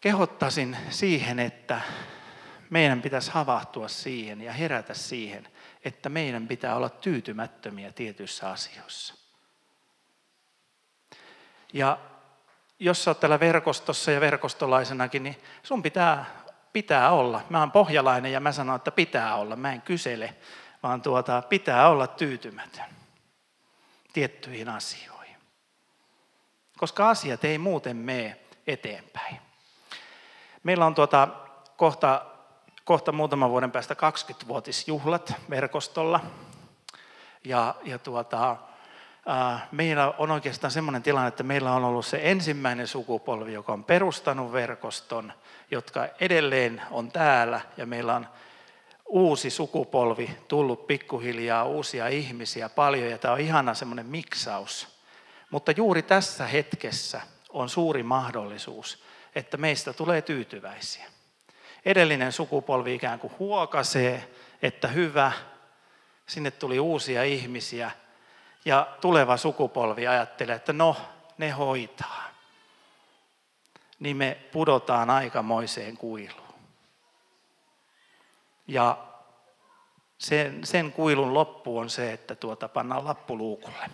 kehottaisin 0.00 0.76
siihen, 0.90 1.38
että 1.38 1.80
meidän 2.70 3.02
pitäisi 3.02 3.30
havahtua 3.30 3.88
siihen 3.88 4.40
ja 4.40 4.52
herätä 4.52 4.94
siihen, 4.94 5.48
että 5.84 6.08
meidän 6.08 6.48
pitää 6.48 6.76
olla 6.76 6.88
tyytymättömiä 6.88 7.92
tietyissä 7.92 8.50
asioissa. 8.50 9.14
Ja 11.72 11.98
jos 12.80 13.04
sä 13.04 13.10
oot 13.10 13.20
täällä 13.20 13.40
verkostossa 13.40 14.10
ja 14.10 14.20
verkostolaisenakin, 14.20 15.22
niin 15.22 15.36
sun 15.62 15.82
pitää, 15.82 16.24
pitää 16.72 17.10
olla. 17.10 17.40
Mä 17.50 17.60
oon 17.60 17.72
pohjalainen 17.72 18.32
ja 18.32 18.40
mä 18.40 18.52
sanon, 18.52 18.76
että 18.76 18.90
pitää 18.90 19.34
olla. 19.34 19.56
Mä 19.56 19.72
en 19.72 19.82
kysele, 19.82 20.34
vaan 20.82 21.02
tuota, 21.02 21.42
pitää 21.42 21.88
olla 21.88 22.06
tyytymätön 22.06 22.84
tiettyihin 24.12 24.68
asioihin. 24.68 25.36
Koska 26.78 27.10
asiat 27.10 27.44
ei 27.44 27.58
muuten 27.58 27.96
mene 27.96 28.40
eteenpäin. 28.66 29.36
Meillä 30.62 30.86
on 30.86 30.94
tuota, 30.94 31.28
kohta, 31.76 32.26
kohta 32.84 33.12
muutaman 33.12 33.50
vuoden 33.50 33.70
päästä 33.72 33.94
20-vuotisjuhlat 33.94 35.34
verkostolla. 35.50 36.20
Ja, 37.44 37.74
ja 37.84 37.98
tuota, 37.98 38.56
meillä 39.72 40.14
on 40.18 40.30
oikeastaan 40.30 40.70
sellainen 40.70 41.02
tilanne, 41.02 41.28
että 41.28 41.42
meillä 41.42 41.72
on 41.72 41.84
ollut 41.84 42.06
se 42.06 42.20
ensimmäinen 42.22 42.86
sukupolvi, 42.86 43.52
joka 43.52 43.72
on 43.72 43.84
perustanut 43.84 44.52
verkoston, 44.52 45.32
jotka 45.70 46.08
edelleen 46.20 46.82
on 46.90 47.12
täällä 47.12 47.60
ja 47.76 47.86
meillä 47.86 48.14
on 48.14 48.26
uusi 49.06 49.50
sukupolvi 49.50 50.30
tullut 50.48 50.86
pikkuhiljaa, 50.86 51.64
uusia 51.64 52.08
ihmisiä 52.08 52.68
paljon 52.68 53.10
ja 53.10 53.18
tämä 53.18 53.34
on 53.34 53.40
ihana 53.40 53.74
semmoinen 53.74 54.06
miksaus. 54.06 54.88
Mutta 55.50 55.72
juuri 55.76 56.02
tässä 56.02 56.46
hetkessä 56.46 57.20
on 57.48 57.68
suuri 57.68 58.02
mahdollisuus, 58.02 59.04
että 59.34 59.56
meistä 59.56 59.92
tulee 59.92 60.22
tyytyväisiä. 60.22 61.06
Edellinen 61.84 62.32
sukupolvi 62.32 62.94
ikään 62.94 63.20
kuin 63.20 63.32
huokasee, 63.38 64.30
että 64.62 64.88
hyvä, 64.88 65.32
sinne 66.26 66.50
tuli 66.50 66.78
uusia 66.78 67.24
ihmisiä 67.24 67.90
ja 68.64 68.86
tuleva 69.00 69.36
sukupolvi 69.36 70.06
ajattelee, 70.06 70.56
että 70.56 70.72
no, 70.72 70.96
ne 71.38 71.50
hoitaa. 71.50 72.30
Niin 73.98 74.16
me 74.16 74.38
pudotaan 74.52 75.10
aikamoiseen 75.10 75.96
kuiluun. 75.96 76.54
Ja 78.66 78.98
sen, 80.18 80.66
sen 80.66 80.92
kuilun 80.92 81.34
loppu 81.34 81.78
on 81.78 81.90
se, 81.90 82.12
että 82.12 82.34
tuota 82.34 82.68
pannaan 82.68 83.04
lappuluukulle. 83.04 83.90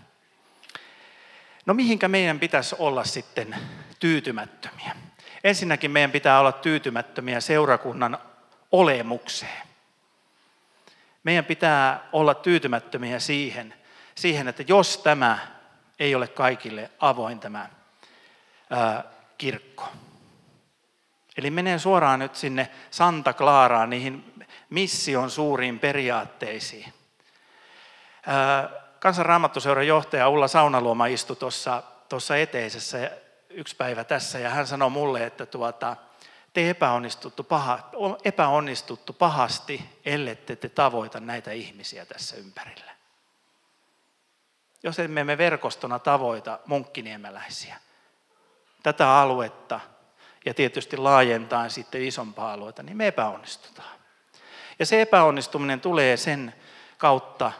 No 1.67 1.75
mihinkä 1.75 2.09
meidän 2.09 2.41
pitäisi 2.41 2.77
olla 2.79 3.05
sitten 3.05 3.57
tyytymättömiä? 4.01 4.97
Ensinnäkin 5.45 5.91
meidän 5.91 6.11
pitää 6.11 6.41
olla 6.41 6.53
tyytymättömiä 6.53 7.41
seurakunnan 7.41 8.19
olemukseen. 8.73 9.67
Meidän 11.25 11.45
pitää 11.45 12.09
olla 12.13 12.35
tyytymättömiä 12.35 13.19
siihen, 13.19 13.75
siihen 14.17 14.49
että 14.49 14.65
jos 14.69 14.99
tämä 14.99 15.39
ei 15.99 16.15
ole 16.15 16.29
kaikille 16.29 16.91
avoin 16.99 17.41
tämä 17.41 17.69
ää, 18.71 19.05
kirkko. 19.39 19.89
Eli 21.37 21.51
menee 21.51 21.79
suoraan 21.79 22.19
nyt 22.19 22.37
sinne 22.37 22.71
Santa 22.91 23.33
Claraan, 23.33 23.91
niihin 23.91 24.35
mission 24.71 25.31
suuriin 25.31 25.79
periaatteisiin. 25.79 26.93
Kansanraamattuseuran 28.99 29.87
johtaja 29.87 30.29
Ulla 30.29 30.49
Saunaluoma 30.49 31.07
istui 31.07 31.37
tuossa 32.09 32.37
eteisessä 32.37 33.11
yksi 33.51 33.77
päivä 33.77 34.05
tässä 34.05 34.39
ja 34.39 34.51
hän 34.51 34.67
sanoi 34.67 34.91
mulle, 34.91 35.27
että 35.27 35.47
tuota, 35.47 35.97
te 36.53 36.71
epäonnistuttu, 36.71 37.45
paha, 37.45 37.91
epäonnistuttu 38.25 39.13
pahasti, 39.13 40.01
ellette 40.05 40.57
te 40.57 40.69
tavoita 40.69 41.21
näitä 41.21 41.53
ihmisiä 41.53 42.07
tässä 42.07 42.37
ympärillä. 42.37 42.96
Jos 44.87 44.99
emme 44.99 45.25
me 45.25 45.39
verkostona 45.39 45.99
tavoita 45.99 46.59
munkkiniemeläisiä, 46.67 47.77
tätä 48.83 49.21
aluetta 49.21 49.81
ja 50.45 50.55
tietysti 50.55 50.97
laajentaa 50.97 51.69
sitten 51.69 52.03
isompaa 52.03 52.53
aluetta, 52.53 52.83
niin 52.83 52.97
me 52.97 53.07
epäonnistutaan. 53.07 53.99
Ja 54.79 54.87
se 54.87 55.03
epäonnistuminen 55.03 55.81
tulee 55.81 56.17
sen 56.17 56.55
kautta, 56.99 57.53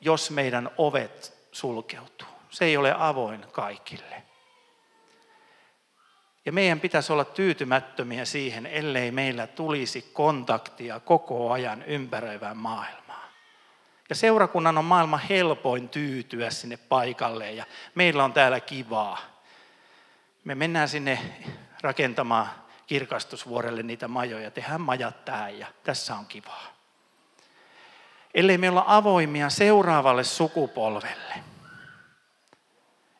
jos 0.00 0.30
meidän 0.30 0.70
ovet 0.78 1.38
sulkeutuu. 1.52 2.28
Se 2.50 2.64
ei 2.64 2.76
ole 2.76 2.94
avoin 2.98 3.46
kaikille. 3.52 4.22
Ja 6.46 6.52
meidän 6.52 6.80
pitäisi 6.80 7.12
olla 7.12 7.24
tyytymättömiä 7.24 8.24
siihen, 8.24 8.66
ellei 8.66 9.10
meillä 9.10 9.46
tulisi 9.46 10.10
kontaktia 10.12 11.00
koko 11.00 11.52
ajan 11.52 11.82
ympäröivään 11.82 12.56
maailmaan. 12.56 13.05
Ja 14.08 14.14
seurakunnan 14.14 14.78
on 14.78 14.84
maailman 14.84 15.20
helpoin 15.30 15.88
tyytyä 15.88 16.50
sinne 16.50 16.76
paikalle 16.76 17.52
ja 17.52 17.64
meillä 17.94 18.24
on 18.24 18.32
täällä 18.32 18.60
kivaa. 18.60 19.18
Me 20.44 20.54
mennään 20.54 20.88
sinne 20.88 21.18
rakentamaan 21.80 22.50
kirkastusvuorelle 22.86 23.82
niitä 23.82 24.08
majoja, 24.08 24.50
tehdään 24.50 24.80
majat 24.80 25.24
tähän 25.24 25.58
ja 25.58 25.66
tässä 25.84 26.14
on 26.14 26.26
kivaa. 26.26 26.66
Ellei 28.34 28.58
me 28.58 28.70
olla 28.70 28.84
avoimia 28.86 29.50
seuraavalle 29.50 30.24
sukupolvelle, 30.24 31.34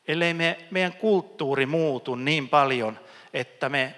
ellei 0.07 0.33
me, 0.33 0.67
meidän 0.71 0.93
kulttuuri 0.93 1.65
muutu 1.65 2.15
niin 2.15 2.49
paljon, 2.49 2.99
että 3.33 3.69
me 3.69 3.95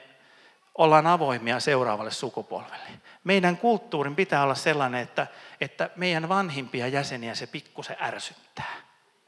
ollaan 0.75 1.08
avoimia 1.08 1.60
seuraavalle 1.60 2.12
sukupolvelle. 2.12 2.89
Meidän 3.24 3.58
kulttuurin 3.58 4.15
pitää 4.15 4.43
olla 4.43 4.55
sellainen, 4.55 5.01
että, 5.01 5.27
että 5.61 5.89
meidän 5.95 6.29
vanhimpia 6.29 6.87
jäseniä 6.87 7.35
se 7.35 7.47
pikkusen 7.47 7.97
ärsyttää. 8.01 8.75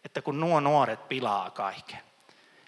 Että 0.05 0.21
kun 0.21 0.39
nuo 0.39 0.59
nuoret 0.59 1.09
pilaa 1.09 1.49
kaiken, 1.49 1.99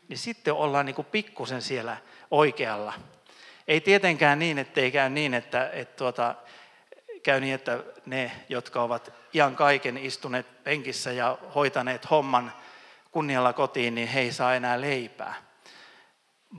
niin 0.07 0.17
sitten 0.17 0.53
ollaan 0.53 0.85
niin 0.85 1.05
pikkusen 1.11 1.61
siellä 1.61 1.97
oikealla. 2.31 2.93
Ei 3.67 3.81
tietenkään 3.81 4.39
niin, 4.39 4.59
ettei 4.59 4.91
käy 4.91 5.09
niin, 5.09 5.33
että, 5.33 5.69
että 5.73 5.97
tuota, 5.97 6.35
käy 7.23 7.39
niin, 7.39 7.55
että 7.55 7.83
ne, 8.05 8.31
jotka 8.49 8.81
ovat 8.83 9.13
iän 9.33 9.55
kaiken 9.55 9.97
istuneet 9.97 10.63
penkissä 10.63 11.11
ja 11.11 11.37
hoitaneet 11.55 12.09
homman 12.09 12.53
kunnialla 13.11 13.53
kotiin, 13.53 13.95
niin 13.95 14.07
he 14.07 14.19
ei 14.19 14.31
saa 14.31 14.55
enää 14.55 14.81
leipää. 14.81 15.33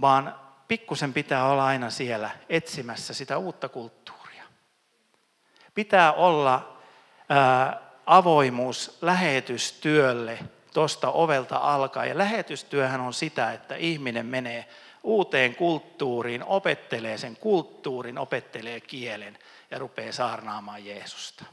Vaan 0.01 0.41
pikkusen 0.69 1.13
pitää 1.13 1.49
olla 1.49 1.67
aina 1.67 1.91
siellä 1.91 2.31
etsimässä 2.49 3.15
sitä 3.15 3.39
uutta 3.39 3.69
kulttuuria. 3.69 4.45
Pitää 5.75 6.13
olla 6.13 6.74
avoimuus 8.07 8.99
lähetystyölle 9.03 10.39
tuosta 10.75 11.11
ovelta 11.11 11.57
alkaa. 11.57 12.07
Ja 12.07 12.19
lähetystyöhän 12.19 13.01
on 13.01 13.13
sitä, 13.13 13.53
että 13.53 13.77
ihminen 13.77 14.27
menee 14.27 14.69
uuteen 15.03 15.55
kulttuuriin, 15.55 16.45
opettelee 16.45 17.19
sen 17.19 17.37
kulttuurin, 17.37 18.19
opettelee 18.19 18.81
kielen 18.81 19.39
ja 19.71 19.79
rupeaa 19.79 20.13
saarnaamaan 20.13 20.85
Jeesusta. 20.85 21.45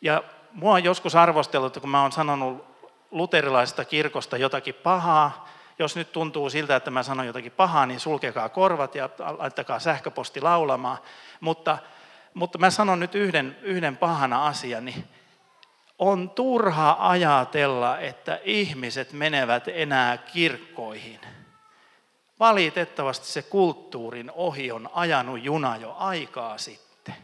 Ja 0.00 0.22
mua 0.52 0.72
on 0.72 0.84
joskus 0.84 1.14
arvosteltu, 1.14 1.80
kun 1.80 1.90
mä 1.90 2.02
oon 2.02 2.12
sanonut 2.12 2.64
luterilaisesta 3.10 3.84
kirkosta 3.84 4.36
jotakin 4.36 4.74
pahaa, 4.74 5.48
jos 5.78 5.96
nyt 5.96 6.12
tuntuu 6.12 6.50
siltä, 6.50 6.76
että 6.76 6.90
mä 6.90 7.02
sanon 7.02 7.26
jotakin 7.26 7.52
pahaa, 7.52 7.86
niin 7.86 8.00
sulkekaa 8.00 8.48
korvat 8.48 8.94
ja 8.94 9.08
laittakaa 9.38 9.78
sähköposti 9.78 10.40
laulamaan. 10.40 10.98
Mutta, 11.40 11.78
mutta 12.34 12.58
mä 12.58 12.70
sanon 12.70 13.00
nyt 13.00 13.14
yhden, 13.14 13.56
yhden 13.62 13.96
pahana 13.96 14.46
asian, 14.46 14.84
niin 14.84 15.04
on 15.98 16.30
turha 16.30 16.96
ajatella, 16.98 17.98
että 17.98 18.40
ihmiset 18.44 19.12
menevät 19.12 19.68
enää 19.68 20.16
kirkkoihin. 20.16 21.20
Valitettavasti 22.40 23.26
se 23.26 23.42
kulttuurin 23.42 24.30
ohi 24.34 24.72
on 24.72 24.90
ajanut 24.94 25.44
juna 25.44 25.76
jo 25.76 25.94
aikaa 25.98 26.58
sitten. 26.58 27.14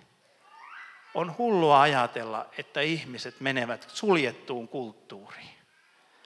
On 1.15 1.39
hullua 1.39 1.81
ajatella, 1.81 2.47
että 2.59 2.81
ihmiset 2.81 3.41
menevät 3.41 3.87
suljettuun 3.89 4.69
kulttuuriin, 4.69 5.55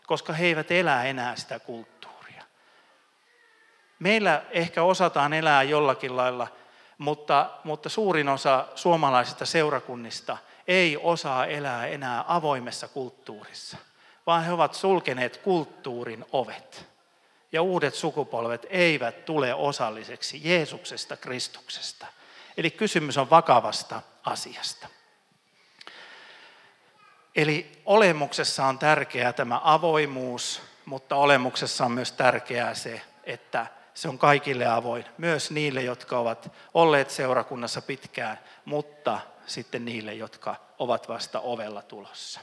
koska 0.06 0.32
he 0.32 0.46
eivät 0.46 0.70
elä 0.70 1.04
enää 1.04 1.36
sitä 1.36 1.58
kulttuuria. 1.58 2.44
Meillä 3.98 4.42
ehkä 4.50 4.82
osataan 4.82 5.32
elää 5.32 5.62
jollakin 5.62 6.16
lailla, 6.16 6.48
mutta, 6.98 7.50
mutta 7.64 7.88
suurin 7.88 8.28
osa 8.28 8.66
suomalaisista 8.74 9.46
seurakunnista– 9.46 10.38
ei 10.68 10.96
osaa 11.02 11.46
elää 11.46 11.86
enää 11.86 12.24
avoimessa 12.28 12.88
kulttuurissa, 12.88 13.76
vaan 14.26 14.44
he 14.44 14.52
ovat 14.52 14.74
sulkeneet 14.74 15.36
kulttuurin 15.36 16.24
ovet. 16.32 16.86
Ja 17.52 17.62
uudet 17.62 17.94
sukupolvet 17.94 18.66
eivät 18.70 19.24
tule 19.24 19.54
osalliseksi 19.54 20.40
Jeesuksesta, 20.44 21.16
Kristuksesta. 21.16 22.06
Eli 22.56 22.70
kysymys 22.70 23.18
on 23.18 23.30
vakavasta 23.30 24.02
asiasta. 24.24 24.88
Eli 27.36 27.82
olemuksessa 27.86 28.66
on 28.66 28.78
tärkeää 28.78 29.32
tämä 29.32 29.60
avoimuus, 29.64 30.62
mutta 30.84 31.16
olemuksessa 31.16 31.84
on 31.84 31.92
myös 31.92 32.12
tärkeää 32.12 32.74
se, 32.74 33.02
että 33.24 33.66
se 33.94 34.08
on 34.08 34.18
kaikille 34.18 34.66
avoin, 34.66 35.04
myös 35.18 35.50
niille, 35.50 35.82
jotka 35.82 36.18
ovat 36.18 36.52
olleet 36.74 37.10
seurakunnassa 37.10 37.82
pitkään, 37.82 38.38
mutta 38.64 39.20
sitten 39.46 39.84
niille, 39.84 40.14
jotka 40.14 40.56
ovat 40.78 41.08
vasta 41.08 41.40
ovella 41.40 41.82
tulossa. 41.82 42.40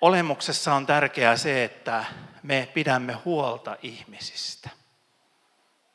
Olemuksessa 0.00 0.74
on 0.74 0.86
tärkeää 0.86 1.36
se, 1.36 1.64
että 1.64 2.04
me 2.42 2.68
pidämme 2.74 3.12
huolta 3.12 3.76
ihmisistä. 3.82 4.70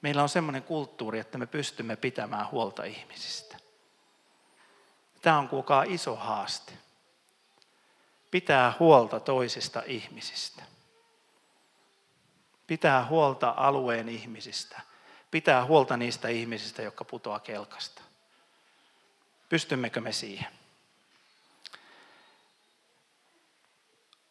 Meillä 0.01 0.23
on 0.23 0.29
semmoinen 0.29 0.63
kulttuuri, 0.63 1.19
että 1.19 1.37
me 1.37 1.45
pystymme 1.45 1.95
pitämään 1.95 2.51
huolta 2.51 2.83
ihmisistä. 2.83 3.57
Tämä 5.21 5.39
on 5.39 5.49
kuulkaa 5.49 5.83
iso 5.83 6.15
haaste. 6.15 6.73
Pitää 8.31 8.73
huolta 8.79 9.19
toisista 9.19 9.83
ihmisistä. 9.85 10.63
Pitää 12.71 13.05
huolta 13.05 13.53
alueen 13.57 14.09
ihmisistä. 14.09 14.81
Pitää 15.31 15.65
huolta 15.65 15.97
niistä 15.97 16.27
ihmisistä, 16.27 16.81
jotka 16.81 17.05
putoaa 17.05 17.39
kelkasta. 17.39 18.01
Pystymmekö 19.49 20.01
me 20.01 20.11
siihen? 20.11 20.47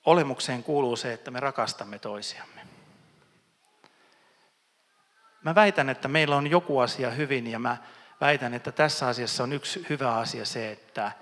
Olemukseen 0.07 0.63
kuuluu 0.63 0.97
se, 0.97 1.13
että 1.13 1.31
me 1.31 1.41
rakastamme 1.41 1.99
toisiamme. 1.99 2.61
Mä 5.43 5.55
väitän, 5.55 5.89
että 5.89 6.09
meillä 6.09 6.37
on 6.37 6.47
joku 6.47 6.79
asia 6.79 7.11
hyvin 7.11 7.47
ja 7.47 7.59
mä 7.59 7.77
väitän, 8.21 8.55
että 8.55 8.73
tässä 8.73 9.09
asiassa 9.09 9.43
on 9.43 9.53
yksi 9.53 9.87
hyvä 9.89 10.17
asia 10.17 10.45
se, 10.45 10.73
että 10.73 11.13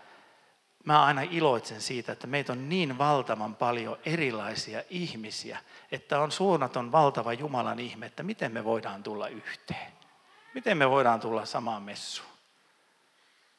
mä 0.84 1.04
aina 1.04 1.22
iloitsen 1.22 1.80
siitä, 1.80 2.12
että 2.12 2.26
meitä 2.26 2.52
on 2.52 2.68
niin 2.68 2.98
valtavan 2.98 3.56
paljon 3.56 3.98
erilaisia 4.04 4.82
ihmisiä, 4.90 5.58
että 5.92 6.20
on 6.20 6.32
suunnaton 6.32 6.92
valtava 6.92 7.32
Jumalan 7.32 7.78
ihme, 7.78 8.06
että 8.06 8.22
miten 8.22 8.52
me 8.52 8.64
voidaan 8.64 9.02
tulla 9.02 9.28
yhteen. 9.28 9.92
Miten 10.54 10.78
me 10.78 10.90
voidaan 10.90 11.20
tulla 11.20 11.44
samaan 11.44 11.82
messuun. 11.82 12.28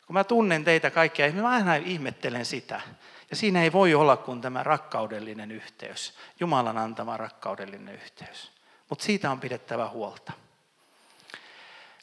Kun 0.05 0.13
mä 0.13 0.23
tunnen 0.23 0.63
teitä 0.63 0.91
kaikkia, 0.91 1.31
mä 1.31 1.49
aina 1.49 1.75
ihmettelen 1.75 2.45
sitä. 2.45 2.81
Ja 3.29 3.35
siinä 3.35 3.63
ei 3.63 3.71
voi 3.71 3.93
olla 3.93 4.17
kuin 4.17 4.41
tämä 4.41 4.63
rakkaudellinen 4.63 5.51
yhteys, 5.51 6.13
Jumalan 6.39 6.77
antama 6.77 7.17
rakkaudellinen 7.17 7.95
yhteys. 7.95 8.51
Mutta 8.89 9.05
siitä 9.05 9.31
on 9.31 9.39
pidettävä 9.39 9.87
huolta. 9.87 10.31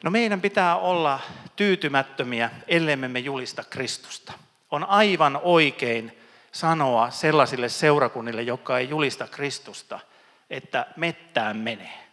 No 0.03 0.11
meidän 0.11 0.41
pitää 0.41 0.75
olla 0.75 1.19
tyytymättömiä, 1.55 2.49
ellemme 2.67 3.07
me 3.07 3.19
julista 3.19 3.63
Kristusta. 3.63 4.33
On 4.71 4.85
aivan 4.89 5.39
oikein 5.43 6.19
sanoa 6.51 7.09
sellaisille 7.09 7.69
seurakunnille, 7.69 8.41
jotka 8.41 8.79
ei 8.79 8.89
julista 8.89 9.27
Kristusta, 9.27 9.99
että 10.49 10.85
mettään 10.95 11.57
menee. 11.57 12.07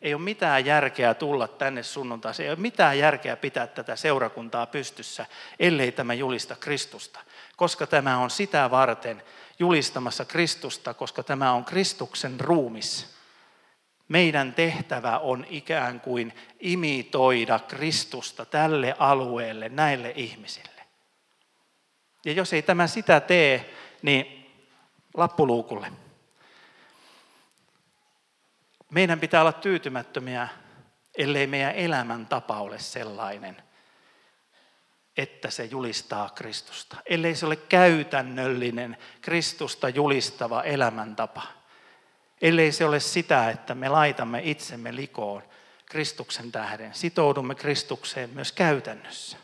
Ei 0.00 0.14
ole 0.14 0.22
mitään 0.22 0.66
järkeä 0.66 1.14
tulla 1.14 1.48
tänne 1.48 1.82
sunnuntaisin, 1.82 2.44
ei 2.46 2.50
ole 2.50 2.58
mitään 2.58 2.98
järkeä 2.98 3.36
pitää 3.36 3.66
tätä 3.66 3.96
seurakuntaa 3.96 4.66
pystyssä, 4.66 5.26
ellei 5.58 5.92
tämä 5.92 6.14
julista 6.14 6.56
Kristusta. 6.56 7.20
Koska 7.56 7.86
tämä 7.86 8.18
on 8.18 8.30
sitä 8.30 8.70
varten 8.70 9.22
julistamassa 9.58 10.24
Kristusta, 10.24 10.94
koska 10.94 11.22
tämä 11.22 11.52
on 11.52 11.64
Kristuksen 11.64 12.40
ruumis. 12.40 13.17
Meidän 14.08 14.52
tehtävä 14.52 15.18
on 15.18 15.46
ikään 15.50 16.00
kuin 16.00 16.34
imitoida 16.60 17.58
Kristusta 17.58 18.46
tälle 18.46 18.96
alueelle, 18.98 19.68
näille 19.68 20.12
ihmisille. 20.16 20.82
Ja 22.24 22.32
jos 22.32 22.52
ei 22.52 22.62
tämä 22.62 22.86
sitä 22.86 23.20
tee, 23.20 23.74
niin 24.02 24.50
lappuluukulle. 25.14 25.92
Meidän 28.90 29.20
pitää 29.20 29.40
olla 29.40 29.52
tyytymättömiä, 29.52 30.48
ellei 31.18 31.46
meidän 31.46 31.74
elämäntapa 31.74 32.60
ole 32.60 32.78
sellainen, 32.78 33.62
että 35.16 35.50
se 35.50 35.64
julistaa 35.64 36.30
Kristusta. 36.30 36.96
Ellei 37.06 37.34
se 37.34 37.46
ole 37.46 37.56
käytännöllinen 37.56 38.96
Kristusta 39.20 39.88
julistava 39.88 40.62
elämäntapa. 40.62 41.57
Ellei 42.42 42.72
se 42.72 42.84
ole 42.84 43.00
sitä, 43.00 43.50
että 43.50 43.74
me 43.74 43.88
laitamme 43.88 44.40
itsemme 44.44 44.96
likoon 44.96 45.42
Kristuksen 45.86 46.52
tähden, 46.52 46.94
sitoudumme 46.94 47.54
Kristukseen 47.54 48.30
myös 48.30 48.52
käytännössä. 48.52 49.36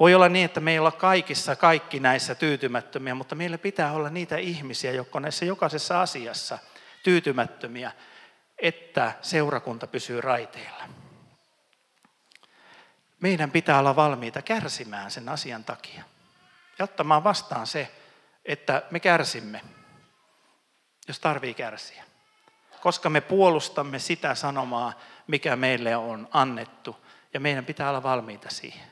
Voi 0.00 0.14
olla 0.14 0.28
niin, 0.28 0.44
että 0.44 0.60
me 0.60 0.72
ei 0.72 0.78
olla 0.78 0.92
kaikissa 0.92 1.56
kaikki 1.56 2.00
näissä 2.00 2.34
tyytymättömiä, 2.34 3.14
mutta 3.14 3.34
meillä 3.34 3.58
pitää 3.58 3.92
olla 3.92 4.10
niitä 4.10 4.36
ihmisiä, 4.36 4.92
jotka 4.92 5.18
on 5.18 5.22
näissä 5.22 5.44
jokaisessa 5.44 6.00
asiassa 6.00 6.58
tyytymättömiä, 7.02 7.92
että 8.58 9.12
seurakunta 9.22 9.86
pysyy 9.86 10.20
raiteilla. 10.20 10.88
Meidän 13.20 13.50
pitää 13.50 13.78
olla 13.78 13.96
valmiita 13.96 14.42
kärsimään 14.42 15.10
sen 15.10 15.28
asian 15.28 15.64
takia 15.64 16.04
ja 16.78 16.84
ottamaan 16.84 17.24
vastaan 17.24 17.66
se, 17.66 17.92
että 18.44 18.82
me 18.90 19.00
kärsimme, 19.00 19.60
jos 21.08 21.20
tarvii 21.20 21.54
kärsiä. 21.54 22.04
Koska 22.80 23.10
me 23.10 23.20
puolustamme 23.20 23.98
sitä 23.98 24.34
sanomaa, 24.34 24.92
mikä 25.26 25.56
meille 25.56 25.96
on 25.96 26.28
annettu, 26.30 26.96
ja 27.34 27.40
meidän 27.40 27.64
pitää 27.64 27.88
olla 27.88 28.02
valmiita 28.02 28.50
siihen. 28.50 28.90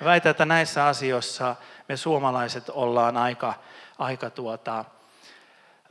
Mä 0.00 0.04
väitän, 0.04 0.30
että 0.30 0.44
näissä 0.44 0.86
asioissa 0.86 1.56
me 1.88 1.96
suomalaiset 1.96 2.68
ollaan 2.68 3.16
aika, 3.16 3.54
aika 3.98 4.30
tuota, 4.30 4.84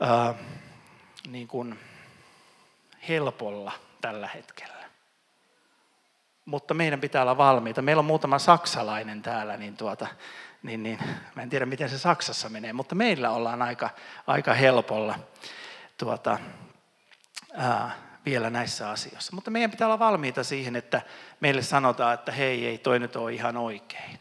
ää, 0.00 0.34
niin 1.28 1.48
kuin 1.48 1.78
helpolla 3.08 3.72
tällä 4.00 4.28
hetkellä. 4.34 4.88
Mutta 6.44 6.74
meidän 6.74 7.00
pitää 7.00 7.22
olla 7.22 7.36
valmiita. 7.36 7.82
Meillä 7.82 8.00
on 8.00 8.06
muutama 8.06 8.38
saksalainen 8.38 9.22
täällä, 9.22 9.56
niin, 9.56 9.76
tuota, 9.76 10.06
niin, 10.62 10.82
niin 10.82 10.98
mä 11.34 11.42
en 11.42 11.50
tiedä 11.50 11.66
miten 11.66 11.88
se 11.88 11.98
Saksassa 11.98 12.48
menee, 12.48 12.72
mutta 12.72 12.94
meillä 12.94 13.30
ollaan 13.30 13.62
aika, 13.62 13.90
aika 14.26 14.54
helpolla 14.54 15.18
tuota, 15.98 16.38
ää, 17.52 18.08
vielä 18.26 18.50
näissä 18.50 18.90
asioissa. 18.90 19.34
Mutta 19.34 19.50
meidän 19.50 19.70
pitää 19.70 19.86
olla 19.86 19.98
valmiita 19.98 20.44
siihen, 20.44 20.76
että 20.76 21.02
meille 21.40 21.62
sanotaan, 21.62 22.14
että 22.14 22.32
hei, 22.32 22.66
ei 22.66 22.78
toi 22.78 22.98
nyt 22.98 23.16
ole 23.16 23.32
ihan 23.32 23.56
oikein. 23.56 24.18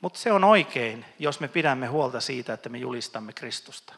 Mutta 0.00 0.18
se 0.18 0.32
on 0.32 0.44
oikein, 0.44 1.04
jos 1.18 1.40
me 1.40 1.48
pidämme 1.48 1.86
huolta 1.86 2.20
siitä, 2.20 2.52
että 2.52 2.68
me 2.68 2.78
julistamme 2.78 3.32
Kristusta. 3.32 3.94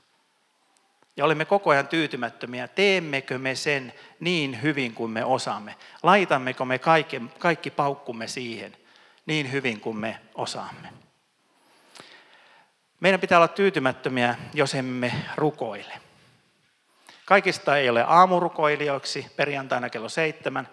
Ja 1.16 1.25
olemme 1.25 1.45
koko 1.45 1.71
ajan 1.71 1.88
tyytymättömiä, 1.88 2.69
teemmekö 2.69 3.38
me 3.38 3.55
sen 3.55 3.92
niin 4.21 4.62
hyvin 4.62 4.95
kuin 4.95 5.11
me 5.11 5.25
osaamme. 5.25 5.75
Laitammeko 6.03 6.64
me 6.64 6.79
kaikki, 6.79 7.23
kaikki 7.38 7.71
paukkumme 7.71 8.29
siihen 8.29 8.77
niin 9.27 9.53
hyvin 9.53 9.81
kuin 9.81 9.97
me 9.97 10.21
osaamme. 10.35 11.06
Meidän 13.01 13.21
pitää 13.21 13.39
olla 13.39 13.49
tyytymättömiä, 13.49 14.35
jos 14.55 14.75
emme 14.75 15.13
rukoile. 15.37 15.93
Kaikista 17.25 17.77
ei 17.77 17.89
ole 17.89 18.05
aamurukoilijoiksi 18.07 19.27
perjantaina 19.37 19.91
kello 19.91 20.09
seitsemän. 20.09 20.69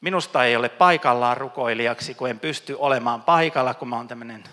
Minusta 0.00 0.44
ei 0.44 0.56
ole 0.56 0.68
paikallaan 0.68 1.36
rukoilijaksi, 1.36 2.14
kun 2.14 2.28
en 2.28 2.40
pysty 2.40 2.76
olemaan 2.78 3.22
paikalla, 3.22 3.74
kun 3.74 3.88
mä 3.88 3.96
oon 3.96 4.08
tämmöinen, 4.08 4.44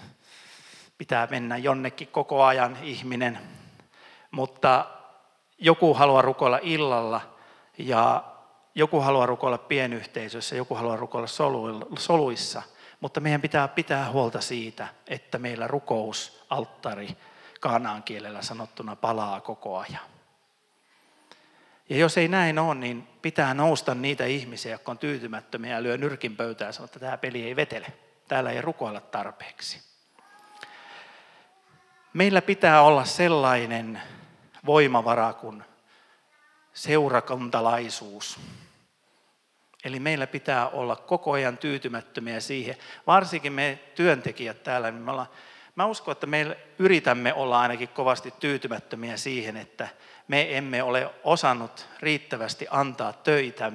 pitää 0.98 1.28
mennä 1.32 1.58
jonnekin 1.58 2.08
koko 2.08 2.44
ajan 2.44 2.78
ihminen. 2.84 3.40
Mutta 4.32 4.86
joku 5.58 5.94
haluaa 5.94 6.22
rukoilla 6.22 6.60
illalla 6.62 7.22
ja 7.78 8.24
joku 8.76 9.00
haluaa 9.00 9.26
rukoilla 9.26 9.58
pienyhteisössä, 9.58 10.56
joku 10.56 10.76
haluaa 10.76 10.98
rukoilla 10.98 11.28
soluissa. 11.98 12.62
Mutta 13.00 13.20
meidän 13.20 13.42
pitää 13.42 13.68
pitää 13.68 14.12
huolta 14.12 14.42
siitä, 14.42 14.88
että 15.08 15.38
meillä 15.38 15.68
rukousalttari 15.68 17.18
kaanaan 17.60 18.04
kielellä 18.04 18.42
sanottuna 18.42 18.96
palaa 18.96 19.42
koko 19.42 19.78
ajan. 19.78 20.10
Ja 21.90 21.98
jos 21.98 22.18
ei 22.18 22.28
näin 22.28 22.60
ole, 22.60 22.76
niin 22.76 23.08
pitää 23.22 23.54
nousta 23.54 23.96
niitä 23.96 24.26
ihmisiä, 24.26 24.72
jotka 24.72 24.92
on 24.92 24.98
tyytymättömiä 24.98 25.76
ja 25.76 25.84
lyö 25.84 25.98
nyrkin 25.98 26.36
pöytään 26.36 26.70
ja 26.70 26.74
sanoo, 26.74 26.86
että 26.86 27.00
tämä 27.00 27.18
peli 27.18 27.44
ei 27.44 27.56
vetele. 27.56 27.88
Täällä 28.28 28.52
ei 28.52 28.62
rukoilla 28.62 29.02
tarpeeksi. 29.02 29.82
Meillä 32.14 32.42
pitää 32.42 32.82
olla 32.82 33.06
sellainen 33.06 34.02
voimavara 34.66 35.34
kuin 35.34 35.64
seurakuntalaisuus. 36.74 38.40
Eli 39.84 40.00
meillä 40.00 40.28
pitää 40.28 40.70
olla 40.70 40.96
koko 40.96 41.32
ajan 41.32 41.58
tyytymättömiä 41.58 42.40
siihen. 42.40 42.76
Varsinkin 43.08 43.54
me 43.54 43.80
työntekijät 43.96 44.64
täällä, 44.64 44.92
niin 44.92 45.04
me 45.04 45.12
ollaan, 45.12 45.28
mä 45.76 45.86
uskon, 45.86 46.12
että 46.12 46.28
me 46.28 46.58
yritämme 46.80 47.34
olla 47.34 47.60
ainakin 47.60 47.90
kovasti 47.90 48.34
tyytymättömiä 48.40 49.18
siihen, 49.18 49.58
että 49.58 49.88
me 50.28 50.58
emme 50.58 50.84
ole 50.84 51.10
osannut 51.24 51.88
riittävästi 52.00 52.68
antaa 52.70 53.14
töitä 53.14 53.72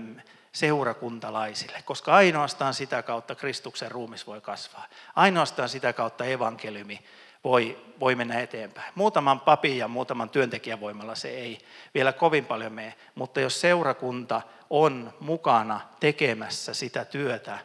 seurakuntalaisille, 0.53 1.83
koska 1.85 2.15
ainoastaan 2.15 2.75
sitä 2.75 3.03
kautta 3.03 3.35
Kristuksen 3.35 3.91
ruumis 3.91 4.27
voi 4.27 4.41
kasvaa. 4.41 4.87
Ainoastaan 5.17 5.69
sitä 5.69 5.93
kautta 5.93 6.25
evankeliumi 6.25 7.01
voi, 7.45 7.85
voi 8.01 8.15
mennä 8.15 8.41
eteenpäin. 8.41 8.93
Muutaman 8.95 9.41
papin 9.41 9.79
ja 9.79 9.89
muutaman 9.89 10.31
työntekijän 10.31 10.81
voimalla 10.81 11.15
se 11.15 11.29
ei 11.29 11.59
vielä 11.95 12.13
kovin 12.13 12.47
paljon 12.47 12.73
mene, 12.73 12.95
mutta 13.15 13.41
jos 13.41 13.61
seurakunta 13.61 14.43
on 14.71 15.15
mukana 15.21 15.81
tekemässä 16.01 16.75
sitä 16.75 17.05
työtä 17.05 17.59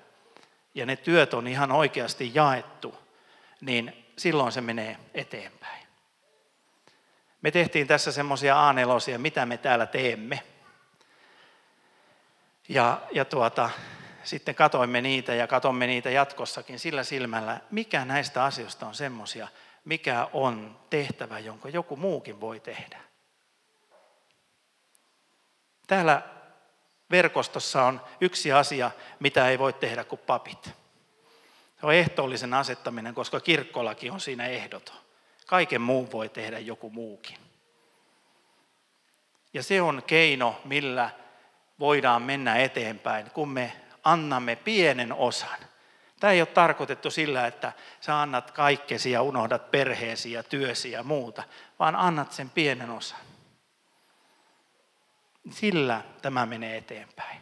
ja 0.75 0.85
ne 0.85 0.95
työt 0.95 1.33
on 1.33 1.47
ihan 1.47 1.71
oikeasti 1.71 2.31
jaettu, 2.33 2.95
niin 3.61 4.05
silloin 4.17 4.51
se 4.51 4.61
menee 4.61 4.97
eteenpäin. 5.13 5.87
Me 7.41 7.51
tehtiin 7.51 7.87
tässä 7.87 8.11
semmoisia 8.11 8.69
a 8.69 8.75
mitä 9.17 9.45
me 9.45 9.57
täällä 9.57 9.85
teemme. 9.85 10.43
Ja, 12.69 13.01
ja 13.11 13.25
tuota, 13.25 13.69
sitten 14.23 14.55
katoimme 14.55 15.01
niitä 15.01 15.35
ja 15.35 15.47
katomme 15.47 15.87
niitä 15.87 16.09
jatkossakin 16.09 16.79
sillä 16.79 17.03
silmällä, 17.03 17.59
mikä 17.71 18.05
näistä 18.05 18.43
asioista 18.43 18.87
on 18.87 18.95
semmoisia, 18.95 19.47
mikä 19.89 20.27
on 20.33 20.79
tehtävä, 20.89 21.39
jonka 21.39 21.69
joku 21.69 21.95
muukin 21.95 22.41
voi 22.41 22.59
tehdä. 22.59 23.01
Täällä 25.87 26.21
verkostossa 27.11 27.83
on 27.83 28.01
yksi 28.21 28.51
asia, 28.51 28.91
mitä 29.19 29.49
ei 29.49 29.59
voi 29.59 29.73
tehdä 29.73 30.03
kuin 30.03 30.21
papit. 30.27 30.63
Se 31.79 31.85
on 31.85 31.93
ehtoollisen 31.93 32.53
asettaminen, 32.53 33.15
koska 33.15 33.39
kirkkolaki 33.39 34.09
on 34.09 34.19
siinä 34.19 34.45
ehdoton. 34.47 34.95
Kaiken 35.47 35.81
muun 35.81 36.11
voi 36.11 36.29
tehdä 36.29 36.59
joku 36.59 36.89
muukin. 36.89 37.37
Ja 39.53 39.63
se 39.63 39.81
on 39.81 40.03
keino, 40.07 40.61
millä 40.65 41.09
voidaan 41.79 42.21
mennä 42.21 42.55
eteenpäin, 42.55 43.31
kun 43.31 43.49
me 43.49 43.73
annamme 44.03 44.55
pienen 44.55 45.13
osan. 45.13 45.68
Tämä 46.19 46.33
ei 46.33 46.41
ole 46.41 46.47
tarkoitettu 46.47 47.11
sillä, 47.11 47.47
että 47.47 47.73
sä 48.01 48.21
annat 48.21 48.51
kaikkesi 48.51 49.11
ja 49.11 49.21
unohdat 49.21 49.71
perheesi 49.71 50.31
ja 50.31 50.43
työsi 50.43 50.91
ja 50.91 51.03
muuta, 51.03 51.43
vaan 51.79 51.95
annat 51.95 52.31
sen 52.31 52.49
pienen 52.49 52.89
osan. 52.89 53.19
Sillä 55.51 56.01
tämä 56.21 56.45
menee 56.45 56.77
eteenpäin. 56.77 57.41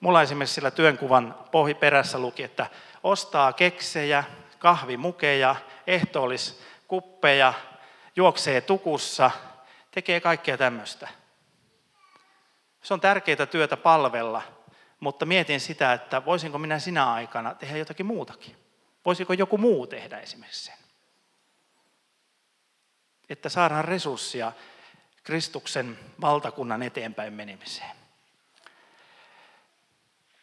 Mulla 0.00 0.22
esimerkiksi 0.22 0.54
sillä 0.54 0.70
työnkuvan 0.70 1.34
pohji 1.50 1.74
perässä 1.74 2.18
luki, 2.18 2.42
että 2.42 2.66
ostaa 3.02 3.52
keksejä, 3.52 4.24
kahvimukeja, 4.58 5.56
ehtoolliskuppeja, 5.86 7.54
juoksee 8.16 8.60
tukussa, 8.60 9.30
tekee 9.90 10.20
kaikkea 10.20 10.58
tämmöistä. 10.58 11.08
Se 12.82 12.94
on 12.94 13.00
tärkeää 13.00 13.46
työtä 13.50 13.76
palvella, 13.76 14.42
mutta 15.00 15.26
mietin 15.26 15.60
sitä, 15.60 15.92
että 15.92 16.24
voisinko 16.24 16.58
minä 16.58 16.78
sinä 16.78 17.12
aikana 17.12 17.54
tehdä 17.54 17.76
jotakin 17.76 18.06
muutakin. 18.06 18.56
Voisiko 19.04 19.32
joku 19.32 19.58
muu 19.58 19.86
tehdä 19.86 20.18
esimerkiksi 20.18 20.64
sen? 20.64 20.74
Että 23.28 23.48
saadaan 23.48 23.84
resurssia 23.84 24.52
Kristuksen 25.22 25.98
valtakunnan 26.20 26.82
eteenpäin 26.82 27.32
menemiseen. 27.32 27.96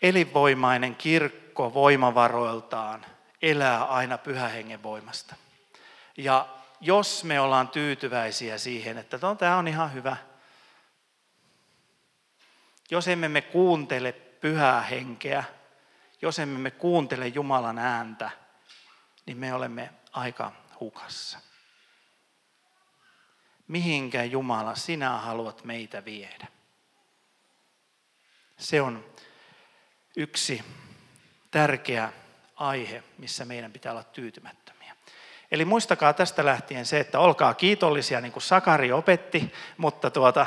Elinvoimainen 0.01 0.95
kirkko 0.95 1.73
voimavaroiltaan 1.73 3.05
elää 3.41 3.85
aina 3.85 4.17
pyhähengen 4.17 4.83
voimasta. 4.83 5.35
Ja 6.17 6.47
jos 6.81 7.23
me 7.23 7.39
ollaan 7.39 7.67
tyytyväisiä 7.67 8.57
siihen, 8.57 8.97
että 8.97 9.19
no, 9.21 9.35
tämä 9.35 9.57
on 9.57 9.67
ihan 9.67 9.93
hyvä, 9.93 10.17
jos 12.91 13.07
emme 13.07 13.27
me 13.29 13.41
kuuntele 13.41 14.26
pyhää 14.41 14.81
henkeä, 14.81 15.43
jos 16.21 16.39
emme 16.39 16.59
me 16.59 16.71
kuuntele 16.71 17.27
Jumalan 17.27 17.79
ääntä, 17.79 18.29
niin 19.25 19.37
me 19.37 19.53
olemme 19.53 19.89
aika 20.11 20.51
hukassa. 20.79 21.39
Mihinkä 23.67 24.23
Jumala 24.23 24.75
sinä 24.75 25.09
haluat 25.09 25.63
meitä 25.63 26.05
viedä? 26.05 26.47
Se 28.57 28.81
on 28.81 29.05
yksi 30.15 30.63
tärkeä 31.51 32.13
aihe, 32.55 33.03
missä 33.17 33.45
meidän 33.45 33.71
pitää 33.71 33.91
olla 33.91 34.03
tyytymättömiä. 34.03 34.95
Eli 35.51 35.65
muistakaa 35.65 36.13
tästä 36.13 36.45
lähtien 36.45 36.85
se, 36.85 36.99
että 36.99 37.19
olkaa 37.19 37.53
kiitollisia, 37.53 38.21
niin 38.21 38.31
kuin 38.31 38.43
Sakari 38.43 38.91
opetti, 38.91 39.53
mutta 39.77 40.09
tuota, 40.09 40.45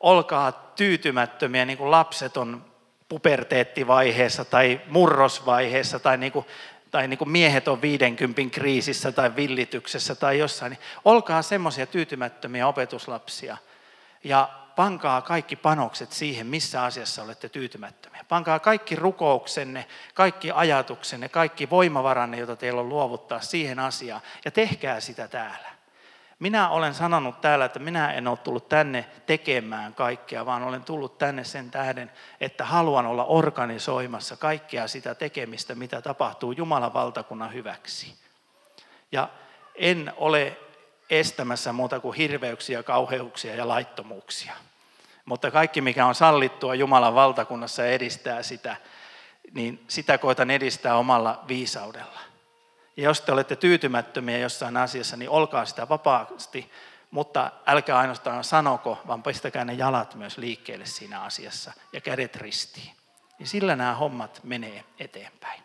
olkaa 0.00 0.52
tyytymättömiä, 0.52 1.64
niin 1.64 1.78
kuin 1.78 1.90
lapset 1.90 2.36
on 2.36 2.75
puberteettivaiheessa 3.08 4.44
tai 4.44 4.80
murrosvaiheessa 4.88 5.98
tai 5.98 6.18
niin 6.18 6.32
kuin, 6.32 6.46
tai 6.90 7.08
niin 7.08 7.18
kuin 7.18 7.30
miehet 7.30 7.68
on 7.68 7.82
50 7.82 8.42
kriisissä 8.50 9.12
tai 9.12 9.36
villityksessä 9.36 10.14
tai 10.14 10.38
jossain. 10.38 10.70
Niin 10.70 10.80
olkaa 11.04 11.42
semmoisia 11.42 11.86
tyytymättömiä 11.86 12.66
opetuslapsia 12.66 13.56
ja 14.24 14.48
pankaa 14.76 15.22
kaikki 15.22 15.56
panokset 15.56 16.12
siihen, 16.12 16.46
missä 16.46 16.82
asiassa 16.82 17.22
olette 17.22 17.48
tyytymättömiä. 17.48 18.24
Pankaa 18.28 18.58
kaikki 18.58 18.96
rukouksenne, 18.96 19.86
kaikki 20.14 20.50
ajatuksenne, 20.50 21.28
kaikki 21.28 21.70
voimavaranne, 21.70 22.38
jota 22.38 22.56
teillä 22.56 22.80
on 22.80 22.88
luovuttaa 22.88 23.40
siihen 23.40 23.78
asiaan 23.78 24.22
ja 24.44 24.50
tehkää 24.50 25.00
sitä 25.00 25.28
täällä. 25.28 25.75
Minä 26.38 26.68
olen 26.68 26.94
sanonut 26.94 27.40
täällä, 27.40 27.64
että 27.64 27.78
minä 27.78 28.12
en 28.12 28.28
ole 28.28 28.36
tullut 28.36 28.68
tänne 28.68 29.06
tekemään 29.26 29.94
kaikkea, 29.94 30.46
vaan 30.46 30.62
olen 30.62 30.82
tullut 30.82 31.18
tänne 31.18 31.44
sen 31.44 31.70
tähden, 31.70 32.12
että 32.40 32.64
haluan 32.64 33.06
olla 33.06 33.24
organisoimassa 33.24 34.36
kaikkea 34.36 34.88
sitä 34.88 35.14
tekemistä, 35.14 35.74
mitä 35.74 36.02
tapahtuu 36.02 36.52
Jumalan 36.52 36.94
valtakunnan 36.94 37.52
hyväksi. 37.52 38.14
Ja 39.12 39.28
en 39.74 40.12
ole 40.16 40.56
estämässä 41.10 41.72
muuta 41.72 42.00
kuin 42.00 42.16
hirveyksiä, 42.16 42.82
kauheuksia 42.82 43.54
ja 43.54 43.68
laittomuuksia. 43.68 44.52
Mutta 45.24 45.50
kaikki, 45.50 45.80
mikä 45.80 46.06
on 46.06 46.14
sallittua 46.14 46.74
Jumalan 46.74 47.14
valtakunnassa 47.14 47.86
edistää 47.86 48.42
sitä, 48.42 48.76
niin 49.54 49.84
sitä 49.88 50.18
koitan 50.18 50.50
edistää 50.50 50.96
omalla 50.96 51.44
viisaudella. 51.48 52.35
Ja 52.96 53.04
jos 53.04 53.20
te 53.20 53.32
olette 53.32 53.56
tyytymättömiä 53.56 54.38
jossain 54.38 54.76
asiassa, 54.76 55.16
niin 55.16 55.30
olkaa 55.30 55.64
sitä 55.64 55.88
vapaasti, 55.88 56.70
mutta 57.10 57.50
älkää 57.66 57.98
ainoastaan 57.98 58.44
sanoko, 58.44 58.98
vaan 59.06 59.22
pistäkää 59.22 59.64
ne 59.64 59.72
jalat 59.72 60.14
myös 60.14 60.38
liikkeelle 60.38 60.86
siinä 60.86 61.22
asiassa 61.22 61.72
ja 61.92 62.00
kädet 62.00 62.36
ristiin. 62.36 62.96
Ja 63.38 63.46
sillä 63.46 63.76
nämä 63.76 63.94
hommat 63.94 64.40
menee 64.44 64.84
eteenpäin. 64.98 65.62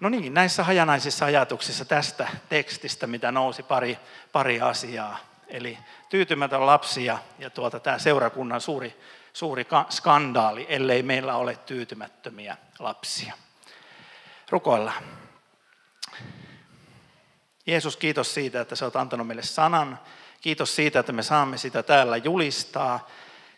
No 0.00 0.08
niin, 0.08 0.34
näissä 0.34 0.64
hajanaisissa 0.64 1.24
ajatuksissa 1.24 1.84
tästä 1.84 2.28
tekstistä, 2.48 3.06
mitä 3.06 3.32
nousi 3.32 3.62
pari, 3.62 3.98
pari 4.32 4.60
asiaa. 4.60 5.18
Eli 5.48 5.78
tyytymätön 6.08 6.66
lapsi 6.66 7.04
ja, 7.04 7.18
ja 7.38 7.50
tuota, 7.50 7.80
tämä 7.80 7.98
seurakunnan 7.98 8.60
suuri, 8.60 9.00
suuri 9.32 9.66
skandaali, 9.90 10.66
ellei 10.68 11.02
meillä 11.02 11.36
ole 11.36 11.56
tyytymättömiä 11.56 12.56
lapsia. 12.78 13.34
Rukoillaan. 14.50 15.02
Jeesus, 17.66 17.96
kiitos 17.96 18.34
siitä, 18.34 18.60
että 18.60 18.76
sä 18.76 18.84
oot 18.84 18.96
antanut 18.96 19.26
meille 19.26 19.42
sanan. 19.42 19.98
Kiitos 20.40 20.76
siitä, 20.76 21.00
että 21.00 21.12
me 21.12 21.22
saamme 21.22 21.58
sitä 21.58 21.82
täällä 21.82 22.16
julistaa. 22.16 23.08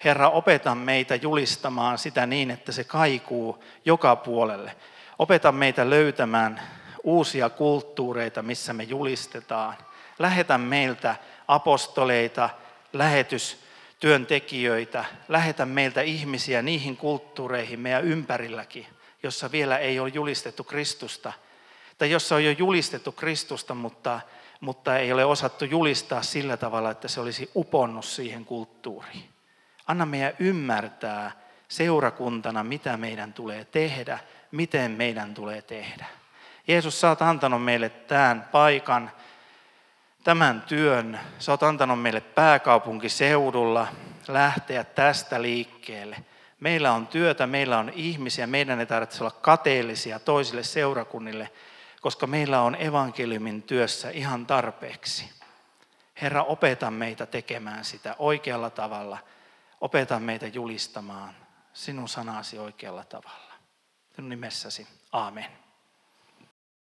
Herra, 0.04 0.28
opeta 0.28 0.74
meitä 0.74 1.14
julistamaan 1.14 1.98
sitä 1.98 2.26
niin, 2.26 2.50
että 2.50 2.72
se 2.72 2.84
kaikuu 2.84 3.64
joka 3.84 4.16
puolelle. 4.16 4.76
Opeta 5.18 5.52
meitä 5.52 5.90
löytämään 5.90 6.60
uusia 7.02 7.50
kulttuureita, 7.50 8.42
missä 8.42 8.72
me 8.72 8.82
julistetaan. 8.82 9.76
Lähetä 10.18 10.58
meiltä 10.58 11.16
apostoleita, 11.48 12.50
lähetystyöntekijöitä. 12.92 15.04
Lähetä 15.28 15.66
meiltä 15.66 16.00
ihmisiä 16.00 16.62
niihin 16.62 16.96
kulttuureihin 16.96 17.80
meidän 17.80 18.04
ympärilläkin, 18.04 18.86
jossa 19.22 19.52
vielä 19.52 19.78
ei 19.78 20.00
ole 20.00 20.08
julistettu 20.08 20.64
Kristusta– 20.64 21.32
tai 22.02 22.10
jossa 22.10 22.34
on 22.34 22.44
jo 22.44 22.50
julistettu 22.50 23.12
Kristusta, 23.12 23.74
mutta, 23.74 24.20
mutta 24.60 24.98
ei 24.98 25.12
ole 25.12 25.24
osattu 25.24 25.64
julistaa 25.64 26.22
sillä 26.22 26.56
tavalla, 26.56 26.90
että 26.90 27.08
se 27.08 27.20
olisi 27.20 27.50
uponnut 27.56 28.04
siihen 28.04 28.44
kulttuuriin. 28.44 29.28
Anna 29.86 30.06
meidän 30.06 30.32
ymmärtää 30.38 31.32
seurakuntana, 31.68 32.64
mitä 32.64 32.96
meidän 32.96 33.32
tulee 33.32 33.64
tehdä, 33.64 34.18
miten 34.50 34.90
meidän 34.90 35.34
tulee 35.34 35.62
tehdä. 35.62 36.06
Jeesus, 36.68 37.00
sä 37.00 37.08
oot 37.08 37.22
antanut 37.22 37.64
meille 37.64 37.88
tämän 37.88 38.48
paikan, 38.52 39.10
tämän 40.24 40.62
työn. 40.62 41.20
Sä 41.38 41.52
oot 41.52 41.62
antanut 41.62 42.02
meille 42.02 42.20
pääkaupunkiseudulla 42.20 43.86
lähteä 44.28 44.84
tästä 44.84 45.42
liikkeelle. 45.42 46.16
Meillä 46.60 46.92
on 46.92 47.06
työtä, 47.06 47.46
meillä 47.46 47.78
on 47.78 47.92
ihmisiä, 47.94 48.46
meidän 48.46 48.80
ei 48.80 48.86
tarvitse 48.86 49.24
olla 49.24 49.36
kateellisia 49.40 50.18
toisille 50.18 50.62
seurakunnille, 50.62 51.50
koska 52.02 52.26
meillä 52.26 52.62
on 52.62 52.74
evankeliumin 52.74 53.62
työssä 53.62 54.10
ihan 54.10 54.46
tarpeeksi. 54.46 55.30
Herra, 56.22 56.42
opeta 56.42 56.90
meitä 56.90 57.26
tekemään 57.26 57.84
sitä 57.84 58.16
oikealla 58.18 58.70
tavalla. 58.70 59.18
Opeta 59.80 60.20
meitä 60.20 60.46
julistamaan 60.46 61.34
sinun 61.72 62.08
sanasi 62.08 62.58
oikealla 62.58 63.04
tavalla. 63.04 63.54
Sinun 64.16 64.28
nimessäsi. 64.28 64.86
Aamen. 65.12 65.61